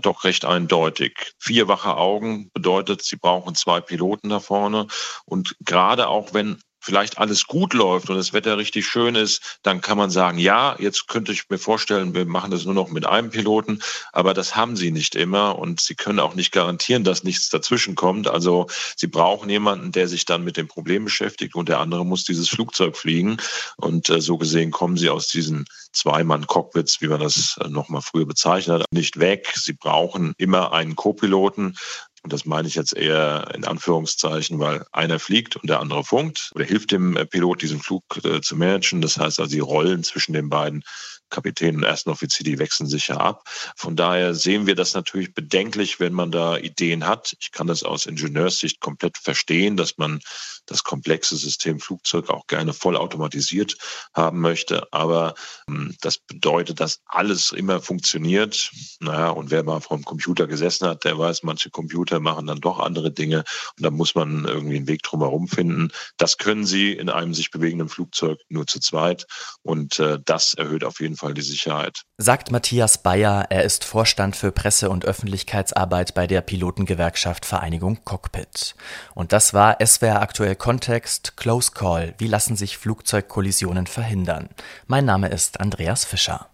doch 0.00 0.24
recht 0.24 0.44
eindeutig. 0.44 1.34
Vier 1.38 1.68
wache 1.68 1.96
Augen 1.96 2.50
bedeutet, 2.54 3.02
sie 3.02 3.16
brauchen 3.16 3.54
zwei 3.54 3.80
Piloten 3.80 4.28
da 4.28 4.40
vorne. 4.40 4.86
Und 5.24 5.56
gerade 5.60 6.08
auch 6.08 6.32
wenn 6.34 6.62
vielleicht 6.82 7.18
alles 7.18 7.46
gut 7.46 7.74
läuft 7.74 8.10
und 8.10 8.16
das 8.16 8.32
Wetter 8.32 8.58
richtig 8.58 8.86
schön 8.86 9.14
ist, 9.14 9.58
dann 9.62 9.80
kann 9.80 9.96
man 9.96 10.10
sagen, 10.10 10.38
ja, 10.38 10.76
jetzt 10.78 11.06
könnte 11.06 11.32
ich 11.32 11.48
mir 11.48 11.58
vorstellen, 11.58 12.12
wir 12.12 12.26
machen 12.26 12.50
das 12.50 12.64
nur 12.64 12.74
noch 12.74 12.90
mit 12.90 13.06
einem 13.06 13.30
Piloten, 13.30 13.80
aber 14.12 14.34
das 14.34 14.56
haben 14.56 14.76
sie 14.76 14.90
nicht 14.90 15.14
immer 15.14 15.58
und 15.58 15.80
sie 15.80 15.94
können 15.94 16.18
auch 16.18 16.34
nicht 16.34 16.50
garantieren, 16.50 17.04
dass 17.04 17.22
nichts 17.22 17.48
dazwischen 17.50 17.94
kommt. 17.94 18.26
Also 18.26 18.66
sie 18.96 19.06
brauchen 19.06 19.48
jemanden, 19.48 19.92
der 19.92 20.08
sich 20.08 20.24
dann 20.24 20.42
mit 20.42 20.56
dem 20.56 20.66
Problem 20.66 21.04
beschäftigt 21.04 21.54
und 21.54 21.68
der 21.68 21.78
andere 21.78 22.04
muss 22.04 22.24
dieses 22.24 22.48
Flugzeug 22.48 22.96
fliegen 22.96 23.36
und 23.76 24.10
äh, 24.10 24.20
so 24.20 24.36
gesehen 24.36 24.72
kommen 24.72 24.96
sie 24.96 25.08
aus 25.08 25.28
diesen 25.28 25.66
Zweimann-Cockpits, 25.92 27.00
wie 27.00 27.08
man 27.08 27.20
das 27.20 27.58
äh, 27.62 27.68
noch 27.68 27.88
mal 27.88 28.00
früher 28.00 28.26
bezeichnet 28.26 28.80
hat, 28.82 28.86
nicht 28.92 29.18
weg. 29.20 29.52
Sie 29.54 29.74
brauchen 29.74 30.34
immer 30.38 30.72
einen 30.72 30.96
Co-Piloten. 30.96 31.76
Und 32.22 32.32
das 32.32 32.44
meine 32.44 32.68
ich 32.68 32.76
jetzt 32.76 32.94
eher 32.94 33.50
in 33.54 33.64
Anführungszeichen, 33.64 34.60
weil 34.60 34.86
einer 34.92 35.18
fliegt 35.18 35.56
und 35.56 35.68
der 35.68 35.80
andere 35.80 36.04
funkt 36.04 36.52
oder 36.54 36.64
hilft 36.64 36.92
dem 36.92 37.16
äh, 37.16 37.26
Pilot, 37.26 37.62
diesen 37.62 37.80
Flug 37.80 38.04
äh, 38.24 38.40
zu 38.40 38.56
managen. 38.56 39.00
Das 39.00 39.18
heißt 39.18 39.40
also, 39.40 39.50
die 39.50 39.58
Rollen 39.58 40.04
zwischen 40.04 40.32
den 40.32 40.48
beiden 40.48 40.84
Kapitän 41.30 41.76
und 41.76 41.82
ersten 41.82 42.10
Offizier, 42.10 42.44
die 42.44 42.58
wechseln 42.58 42.86
sich 42.86 43.08
ja 43.08 43.16
ab. 43.16 43.44
Von 43.76 43.96
daher 43.96 44.34
sehen 44.34 44.66
wir 44.66 44.76
das 44.76 44.94
natürlich 44.94 45.34
bedenklich, 45.34 45.98
wenn 45.98 46.12
man 46.12 46.30
da 46.30 46.58
Ideen 46.58 47.06
hat. 47.06 47.34
Ich 47.40 47.50
kann 47.50 47.66
das 47.66 47.82
aus 47.82 48.06
Ingenieurssicht 48.06 48.80
komplett 48.80 49.18
verstehen, 49.18 49.76
dass 49.76 49.98
man 49.98 50.20
das 50.66 50.84
komplexe 50.84 51.36
System 51.36 51.80
Flugzeug 51.80 52.30
auch 52.30 52.46
gerne 52.46 52.72
vollautomatisiert 52.72 53.76
haben 54.14 54.40
möchte. 54.40 54.86
Aber 54.92 55.34
ähm, 55.68 55.96
das 56.00 56.18
bedeutet, 56.18 56.80
dass 56.80 57.00
alles 57.06 57.52
immer 57.52 57.80
funktioniert. 57.80 58.70
Naja, 59.00 59.30
und 59.30 59.50
wer 59.50 59.62
mal 59.64 59.80
vom 59.80 60.04
Computer 60.04 60.46
gesessen 60.46 60.86
hat, 60.88 61.04
der 61.04 61.18
weiß, 61.18 61.42
manche 61.42 61.70
Computer 61.70 62.20
machen 62.20 62.46
dann 62.46 62.60
doch 62.60 62.78
andere 62.78 63.10
Dinge. 63.10 63.44
Und 63.76 63.84
da 63.84 63.90
muss 63.90 64.14
man 64.14 64.44
irgendwie 64.44 64.76
einen 64.76 64.88
Weg 64.88 65.02
drumherum 65.02 65.48
finden. 65.48 65.90
Das 66.16 66.38
können 66.38 66.64
Sie 66.64 66.92
in 66.92 67.10
einem 67.10 67.34
sich 67.34 67.50
bewegenden 67.50 67.88
Flugzeug 67.88 68.40
nur 68.48 68.66
zu 68.66 68.80
zweit. 68.80 69.26
Und 69.62 69.98
äh, 69.98 70.18
das 70.24 70.54
erhöht 70.54 70.84
auf 70.84 71.00
jeden 71.00 71.16
Fall 71.16 71.34
die 71.34 71.42
Sicherheit. 71.42 72.02
Sagt 72.18 72.50
Matthias 72.50 73.02
Bayer, 73.02 73.46
er 73.50 73.64
ist 73.64 73.84
Vorstand 73.84 74.36
für 74.36 74.52
Presse- 74.52 74.90
und 74.90 75.04
Öffentlichkeitsarbeit 75.04 76.14
bei 76.14 76.26
der 76.26 76.40
Pilotengewerkschaft 76.40 77.44
Vereinigung 77.44 78.04
Cockpit. 78.04 78.74
Und 79.14 79.32
das 79.32 79.54
war 79.54 79.78
SWR 79.84 80.22
aktuell 80.22 80.51
Kontext 80.56 81.36
Close 81.36 81.72
Call. 81.72 82.14
Wie 82.18 82.26
lassen 82.26 82.56
sich 82.56 82.78
Flugzeugkollisionen 82.78 83.86
verhindern? 83.86 84.48
Mein 84.86 85.04
Name 85.04 85.28
ist 85.28 85.60
Andreas 85.60 86.04
Fischer. 86.04 86.51